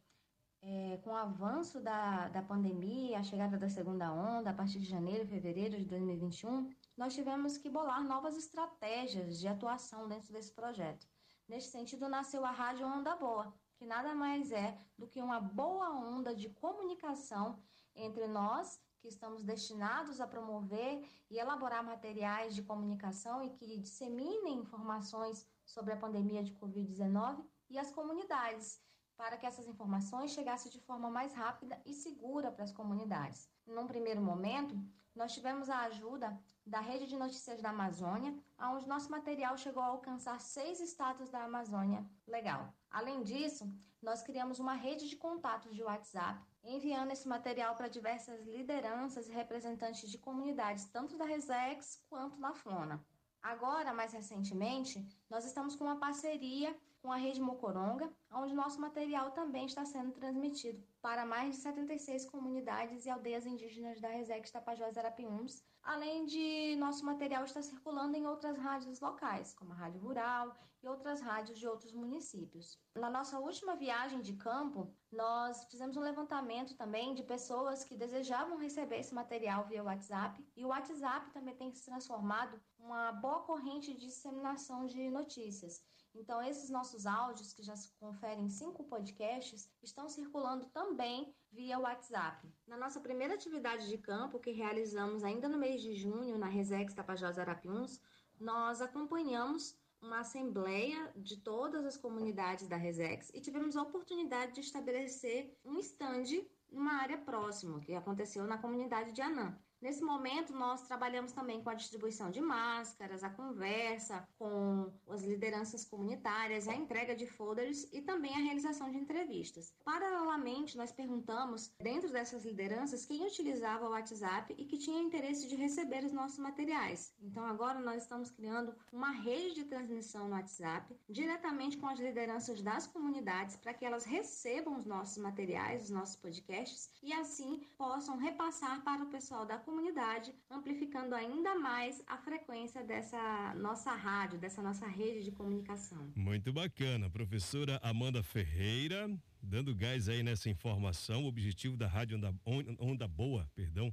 é, 0.62 0.98
com 1.04 1.10
o 1.10 1.16
avanço 1.16 1.80
da, 1.80 2.28
da 2.28 2.42
pandemia, 2.42 3.18
a 3.18 3.22
chegada 3.22 3.58
da 3.58 3.68
segunda 3.68 4.12
onda, 4.12 4.50
a 4.50 4.54
partir 4.54 4.78
de 4.78 4.86
janeiro 4.86 5.24
e 5.24 5.28
fevereiro 5.28 5.76
de 5.76 5.84
2021, 5.84 6.70
nós 6.96 7.14
tivemos 7.14 7.56
que 7.56 7.68
bolar 7.68 8.02
novas 8.02 8.36
estratégias 8.36 9.38
de 9.38 9.46
atuação 9.46 10.08
dentro 10.08 10.32
desse 10.32 10.52
projeto. 10.52 11.06
Neste 11.48 11.70
sentido, 11.70 12.08
nasceu 12.08 12.44
a 12.44 12.50
Rádio 12.50 12.86
Onda 12.86 13.14
Boa, 13.14 13.54
que 13.76 13.86
nada 13.86 14.14
mais 14.14 14.50
é 14.50 14.76
do 14.98 15.06
que 15.06 15.22
uma 15.22 15.40
boa 15.40 15.90
onda 15.90 16.34
de 16.34 16.48
comunicação 16.48 17.62
entre 17.94 18.26
nós, 18.26 18.80
que 19.00 19.08
estamos 19.08 19.44
destinados 19.44 20.20
a 20.20 20.26
promover 20.26 21.06
e 21.30 21.38
elaborar 21.38 21.84
materiais 21.84 22.54
de 22.54 22.62
comunicação 22.62 23.44
e 23.44 23.50
que 23.50 23.78
disseminem 23.78 24.58
informações 24.58 25.46
sobre 25.64 25.92
a 25.92 25.96
pandemia 25.96 26.42
de 26.42 26.52
Covid-19, 26.54 27.44
e 27.68 27.78
as 27.78 27.90
comunidades, 27.90 28.80
para 29.16 29.36
que 29.36 29.46
essas 29.46 29.66
informações 29.66 30.32
chegassem 30.32 30.70
de 30.70 30.80
forma 30.80 31.10
mais 31.10 31.32
rápida 31.32 31.80
e 31.84 31.94
segura 31.94 32.50
para 32.50 32.64
as 32.64 32.72
comunidades. 32.72 33.48
Num 33.66 33.86
primeiro 33.86 34.20
momento, 34.20 34.78
nós 35.14 35.32
tivemos 35.32 35.70
a 35.70 35.80
ajuda 35.82 36.38
da 36.66 36.80
Rede 36.80 37.06
de 37.06 37.16
Notícias 37.16 37.62
da 37.62 37.70
Amazônia, 37.70 38.36
onde 38.60 38.86
nosso 38.86 39.10
material 39.10 39.56
chegou 39.56 39.82
a 39.82 39.86
alcançar 39.86 40.40
seis 40.40 40.80
estados 40.80 41.30
da 41.30 41.44
Amazônia 41.44 42.04
legal. 42.26 42.74
Além 42.90 43.22
disso, 43.22 43.72
nós 44.02 44.22
criamos 44.22 44.58
uma 44.58 44.74
rede 44.74 45.08
de 45.08 45.16
contatos 45.16 45.74
de 45.74 45.82
WhatsApp, 45.82 46.38
enviando 46.62 47.12
esse 47.12 47.26
material 47.26 47.74
para 47.74 47.88
diversas 47.88 48.44
lideranças 48.46 49.28
e 49.28 49.32
representantes 49.32 50.10
de 50.10 50.18
comunidades, 50.18 50.84
tanto 50.84 51.16
da 51.16 51.24
Resex 51.24 52.04
quanto 52.08 52.38
da 52.38 52.52
Flona. 52.52 53.04
Agora, 53.42 53.94
mais 53.94 54.12
recentemente, 54.12 55.06
nós 55.30 55.44
estamos 55.44 55.76
com 55.76 55.84
uma 55.84 56.00
parceria 56.00 56.76
com 57.06 57.12
a 57.12 57.16
Rede 57.16 57.40
Mocoronga, 57.40 58.12
onde 58.32 58.52
nosso 58.52 58.80
material 58.80 59.30
também 59.30 59.66
está 59.66 59.84
sendo 59.84 60.10
transmitido 60.10 60.84
para 61.00 61.24
mais 61.24 61.54
de 61.54 61.62
76 61.62 62.28
comunidades 62.28 63.06
e 63.06 63.10
aldeias 63.10 63.46
indígenas 63.46 64.00
da 64.00 64.08
Resex 64.08 64.50
Tapajós 64.50 64.98
Arapiuns, 64.98 65.62
além 65.84 66.26
de 66.26 66.74
nosso 66.80 67.04
material 67.04 67.44
estar 67.44 67.62
circulando 67.62 68.16
em 68.16 68.26
outras 68.26 68.58
rádios 68.58 68.98
locais, 68.98 69.54
como 69.54 69.72
a 69.72 69.76
Rádio 69.76 70.00
Rural 70.00 70.52
e 70.82 70.88
outras 70.88 71.20
rádios 71.20 71.60
de 71.60 71.68
outros 71.68 71.92
municípios. 71.92 72.76
Na 72.96 73.08
nossa 73.08 73.38
última 73.38 73.76
viagem 73.76 74.20
de 74.20 74.32
campo, 74.32 74.92
nós 75.12 75.64
fizemos 75.70 75.96
um 75.96 76.00
levantamento 76.00 76.76
também 76.76 77.14
de 77.14 77.22
pessoas 77.22 77.84
que 77.84 77.96
desejavam 77.96 78.58
receber 78.58 78.98
esse 78.98 79.14
material 79.14 79.64
via 79.68 79.84
WhatsApp, 79.84 80.44
e 80.56 80.64
o 80.64 80.68
WhatsApp 80.70 81.30
também 81.30 81.54
tem 81.54 81.70
se 81.70 81.84
transformado 81.84 82.60
uma 82.80 83.12
boa 83.12 83.44
corrente 83.44 83.94
de 83.94 84.06
disseminação 84.06 84.86
de 84.86 85.08
notícias. 85.08 85.86
Então, 86.18 86.42
esses 86.42 86.70
nossos 86.70 87.06
áudios, 87.06 87.52
que 87.52 87.62
já 87.62 87.76
se 87.76 87.90
conferem 88.00 88.48
cinco 88.48 88.84
podcasts, 88.84 89.70
estão 89.82 90.08
circulando 90.08 90.66
também 90.66 91.34
via 91.52 91.78
WhatsApp. 91.78 92.48
Na 92.66 92.76
nossa 92.76 93.00
primeira 93.00 93.34
atividade 93.34 93.88
de 93.88 93.98
campo, 93.98 94.40
que 94.40 94.50
realizamos 94.50 95.22
ainda 95.22 95.48
no 95.48 95.58
mês 95.58 95.82
de 95.82 95.94
junho 95.94 96.38
na 96.38 96.46
Resex 96.46 96.94
Tapajós 96.94 97.38
Arapiuns, 97.38 98.00
nós 98.40 98.80
acompanhamos 98.80 99.78
uma 100.00 100.20
assembleia 100.20 101.12
de 101.16 101.38
todas 101.38 101.84
as 101.84 101.96
comunidades 101.96 102.68
da 102.68 102.76
Resex 102.76 103.30
e 103.34 103.40
tivemos 103.40 103.76
a 103.76 103.82
oportunidade 103.82 104.52
de 104.52 104.60
estabelecer 104.60 105.58
um 105.64 105.78
estande 105.78 106.46
numa 106.70 106.94
área 106.94 107.18
próxima, 107.18 107.80
que 107.80 107.94
aconteceu 107.94 108.46
na 108.46 108.58
comunidade 108.58 109.12
de 109.12 109.22
Anã. 109.22 109.58
Nesse 109.80 110.02
momento, 110.02 110.54
nós 110.54 110.82
trabalhamos 110.82 111.32
também 111.32 111.62
com 111.62 111.68
a 111.68 111.74
distribuição 111.74 112.30
de 112.30 112.40
máscaras, 112.40 113.22
a 113.22 113.30
conversa 113.30 114.26
com 114.38 114.90
as 115.08 115.22
lideranças 115.22 115.84
comunitárias, 115.84 116.66
a 116.66 116.74
entrega 116.74 117.14
de 117.14 117.26
folders 117.26 117.86
e 117.92 118.00
também 118.00 118.34
a 118.34 118.38
realização 118.38 118.90
de 118.90 118.96
entrevistas. 118.96 119.74
Paralelamente, 119.84 120.76
nós 120.76 120.92
perguntamos, 120.92 121.72
dentro 121.78 122.10
dessas 122.10 122.44
lideranças, 122.44 123.04
quem 123.04 123.26
utilizava 123.26 123.86
o 123.86 123.90
WhatsApp 123.90 124.54
e 124.56 124.64
que 124.64 124.78
tinha 124.78 125.02
interesse 125.02 125.46
de 125.46 125.56
receber 125.56 126.04
os 126.04 126.12
nossos 126.12 126.38
materiais. 126.38 127.14
Então, 127.20 127.44
agora 127.44 127.78
nós 127.78 128.02
estamos 128.02 128.30
criando 128.30 128.74
uma 128.90 129.10
rede 129.10 129.56
de 129.56 129.64
transmissão 129.64 130.28
no 130.28 130.34
WhatsApp, 130.34 130.96
diretamente 131.08 131.76
com 131.76 131.86
as 131.86 132.00
lideranças 132.00 132.62
das 132.62 132.86
comunidades, 132.86 133.56
para 133.56 133.74
que 133.74 133.84
elas 133.84 134.04
recebam 134.04 134.76
os 134.76 134.86
nossos 134.86 135.18
materiais, 135.18 135.84
os 135.84 135.90
nossos 135.90 136.16
podcasts, 136.16 136.90
e 137.02 137.12
assim 137.12 137.60
possam 137.76 138.16
repassar 138.16 138.82
para 138.82 139.02
o 139.02 139.10
pessoal 139.10 139.44
da 139.44 139.65
comunidade, 139.66 140.32
amplificando 140.48 141.12
ainda 141.12 141.56
mais 141.56 142.00
a 142.06 142.16
frequência 142.16 142.84
dessa 142.84 143.52
nossa 143.56 143.92
rádio, 143.92 144.38
dessa 144.38 144.62
nossa 144.62 144.86
rede 144.86 145.24
de 145.24 145.32
comunicação. 145.32 146.12
Muito 146.14 146.52
bacana, 146.52 147.10
professora 147.10 147.80
Amanda 147.82 148.22
Ferreira, 148.22 149.10
dando 149.42 149.74
gás 149.74 150.08
aí 150.08 150.22
nessa 150.22 150.48
informação, 150.48 151.24
o 151.24 151.26
objetivo 151.26 151.76
da 151.76 151.88
rádio 151.88 152.16
Onda, 152.16 152.76
Onda 152.78 153.08
Boa, 153.08 153.50
perdão, 153.56 153.92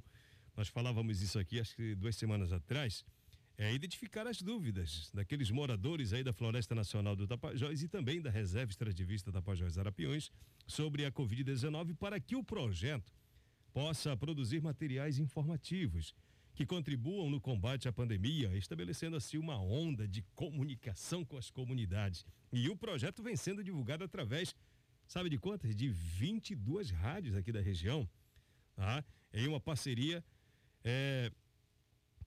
nós 0.56 0.68
falávamos 0.68 1.20
isso 1.20 1.40
aqui 1.40 1.58
acho 1.58 1.74
que 1.74 1.96
duas 1.96 2.14
semanas 2.14 2.52
atrás, 2.52 3.04
é 3.58 3.72
identificar 3.72 4.28
as 4.28 4.40
dúvidas 4.40 5.10
daqueles 5.12 5.50
moradores 5.50 6.12
aí 6.12 6.22
da 6.22 6.32
Floresta 6.32 6.72
Nacional 6.74 7.16
do 7.16 7.26
Tapajós 7.26 7.82
e 7.82 7.88
também 7.88 8.20
da 8.20 8.30
Reserva 8.30 8.70
Extrativista 8.70 9.32
Tapajós 9.32 9.76
Arapiões 9.76 10.30
sobre 10.68 11.04
a 11.04 11.10
Covid-19 11.10 11.96
para 11.96 12.20
que 12.20 12.36
o 12.36 12.44
projeto 12.44 13.12
possa 13.74 14.16
produzir 14.16 14.62
materiais 14.62 15.18
informativos 15.18 16.14
que 16.54 16.64
contribuam 16.64 17.28
no 17.28 17.40
combate 17.40 17.88
à 17.88 17.92
pandemia, 17.92 18.56
estabelecendo 18.56 19.16
assim 19.16 19.36
uma 19.36 19.60
onda 19.60 20.06
de 20.06 20.22
comunicação 20.36 21.24
com 21.24 21.36
as 21.36 21.50
comunidades. 21.50 22.24
E 22.52 22.70
o 22.70 22.76
projeto 22.76 23.20
vem 23.20 23.36
sendo 23.36 23.64
divulgado 23.64 24.04
através, 24.04 24.54
sabe 25.08 25.28
de 25.28 25.36
quantas? 25.36 25.74
De 25.74 25.88
22 25.88 26.90
rádios 26.90 27.34
aqui 27.36 27.50
da 27.50 27.60
região, 27.60 28.08
tá? 28.76 29.04
em 29.32 29.48
uma 29.48 29.58
parceria 29.58 30.24
é, 30.84 31.32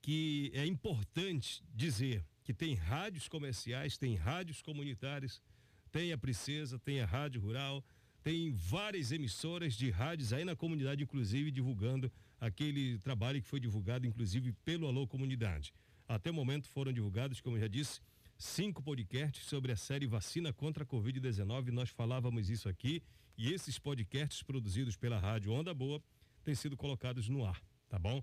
que 0.02 0.52
é 0.54 0.66
importante 0.66 1.64
dizer 1.74 2.26
que 2.44 2.54
tem 2.54 2.74
rádios 2.74 3.30
comerciais, 3.30 3.98
tem 3.98 4.16
rádios 4.16 4.62
comunitárias, 4.62 5.42
tem 5.90 6.12
a 6.12 6.18
Princesa, 6.18 6.78
tem 6.78 7.00
a 7.00 7.06
Rádio 7.06 7.40
Rural, 7.40 7.84
tem 8.28 8.52
várias 8.52 9.14
emissoras 9.14 9.74
de 9.74 9.90
rádios 9.90 10.34
aí 10.34 10.44
na 10.44 10.54
comunidade, 10.54 11.02
inclusive 11.02 11.50
divulgando 11.50 12.12
aquele 12.42 12.98
trabalho 12.98 13.42
que 13.42 13.48
foi 13.48 13.58
divulgado, 13.58 14.06
inclusive, 14.06 14.52
pelo 14.66 14.86
Alô 14.86 15.08
Comunidade. 15.08 15.74
Até 16.06 16.30
o 16.30 16.34
momento 16.34 16.68
foram 16.68 16.92
divulgados, 16.92 17.40
como 17.40 17.56
eu 17.56 17.62
já 17.62 17.70
disse, 17.70 18.02
cinco 18.38 18.84
podcasts 18.84 19.46
sobre 19.46 19.72
a 19.72 19.78
série 19.78 20.06
Vacina 20.06 20.52
contra 20.52 20.84
a 20.84 20.86
Covid-19. 20.86 21.70
Nós 21.70 21.90
falávamos 21.90 22.50
isso 22.50 22.68
aqui 22.68 23.02
e 23.38 23.54
esses 23.54 23.80
podcasts 23.80 24.44
produzidos 24.44 24.98
pela 24.98 25.18
Rádio 25.18 25.54
Onda 25.54 25.74
Boa 25.74 26.04
têm 26.44 26.54
sido 26.54 26.76
colocados 26.76 27.30
no 27.30 27.46
ar, 27.46 27.64
tá 27.88 27.98
bom? 27.98 28.22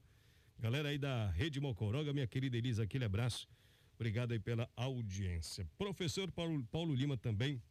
Galera 0.59 0.91
aí 0.91 0.99
da 0.99 1.31
Rede 1.31 1.61
Mocoronga, 1.61 2.13
minha 2.13 2.27
querida 2.27 2.59
Elisa, 2.59 2.83
aquele 2.83 3.07
abraço. 3.07 3.49
Obrigado 3.95 4.33
aí 4.33 4.39
pela 4.39 4.69
audiência. 4.77 5.67
Professor 5.79 6.31
Paulo, 6.31 6.63
Paulo 6.71 6.95
Lima 6.95 7.17
também 7.17 7.63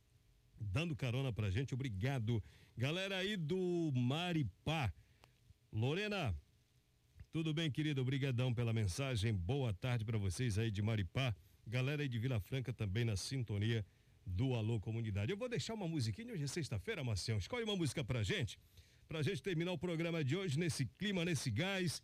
dando 0.63 0.95
carona 0.95 1.32
pra 1.32 1.49
gente. 1.49 1.73
Obrigado. 1.73 2.41
Galera 2.78 3.17
aí 3.17 3.38
do 3.38 3.91
Maripá. 3.93 4.91
Lorena, 5.71 6.36
tudo 7.32 7.54
bem, 7.54 7.69
querida? 7.69 8.02
Obrigadão 8.02 8.54
pela 8.54 8.73
mensagem. 8.73 9.34
Boa 9.34 9.73
tarde 9.73 10.06
para 10.06 10.17
vocês 10.17 10.58
aí 10.58 10.71
de 10.71 10.82
Maripá. 10.82 11.36
Galera 11.65 12.02
aí 12.02 12.08
de 12.08 12.19
Vila 12.19 12.39
Franca 12.39 12.71
também 12.71 13.06
na 13.06 13.15
sintonia 13.15 13.86
do 14.26 14.54
Alô 14.54 14.80
Comunidade. 14.80 15.32
Eu 15.32 15.38
vou 15.38 15.49
deixar 15.49 15.73
uma 15.73 15.88
musiquinha 15.88 16.34
hoje 16.34 16.43
é 16.43 16.47
sexta-feira, 16.47 17.04
Marcião. 17.04 17.38
Escolhe 17.38 17.63
uma 17.63 17.76
música 17.76 18.04
pra 18.04 18.23
gente, 18.23 18.58
pra 19.08 19.21
gente 19.21 19.41
terminar 19.41 19.71
o 19.71 19.78
programa 19.78 20.23
de 20.23 20.36
hoje 20.36 20.58
nesse 20.58 20.86
clima, 20.86 21.26
nesse 21.26 21.52
gás, 21.52 22.02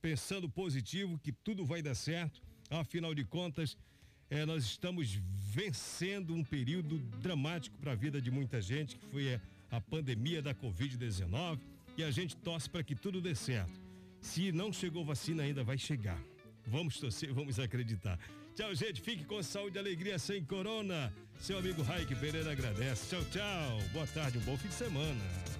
pensando 0.00 0.48
positivo 0.48 1.18
que 1.18 1.32
tudo 1.32 1.64
vai 1.64 1.82
dar 1.82 1.94
certo. 1.94 2.42
Afinal 2.70 3.14
de 3.14 3.24
contas, 3.24 3.76
É, 4.30 4.46
nós 4.46 4.64
estamos 4.64 5.18
vencendo 5.52 6.32
um 6.32 6.44
período 6.44 6.98
dramático 7.20 7.76
para 7.78 7.92
a 7.92 7.94
vida 7.96 8.22
de 8.22 8.30
muita 8.30 8.62
gente, 8.62 8.96
que 8.96 9.06
foi 9.06 9.34
a, 9.34 9.40
a 9.72 9.80
pandemia 9.80 10.40
da 10.40 10.54
Covid-19, 10.54 11.58
e 11.96 12.04
a 12.04 12.10
gente 12.12 12.36
torce 12.36 12.70
para 12.70 12.84
que 12.84 12.94
tudo 12.94 13.20
dê 13.20 13.34
certo. 13.34 13.72
Se 14.20 14.52
não 14.52 14.72
chegou 14.72 15.04
vacina, 15.04 15.42
ainda 15.42 15.64
vai 15.64 15.76
chegar. 15.76 16.18
Vamos 16.64 17.00
torcer, 17.00 17.34
vamos 17.34 17.58
acreditar. 17.58 18.18
Tchau, 18.54 18.72
gente. 18.74 19.00
Fique 19.00 19.24
com 19.24 19.42
saúde 19.42 19.76
e 19.76 19.80
alegria 19.80 20.18
sem 20.18 20.44
corona. 20.44 21.12
Seu 21.40 21.58
amigo 21.58 21.82
Raik 21.82 22.14
Pereira 22.14 22.52
agradece. 22.52 23.08
Tchau, 23.08 23.24
tchau. 23.32 23.78
Boa 23.92 24.06
tarde, 24.06 24.38
um 24.38 24.42
bom 24.42 24.56
fim 24.56 24.68
de 24.68 24.74
semana. 24.74 25.59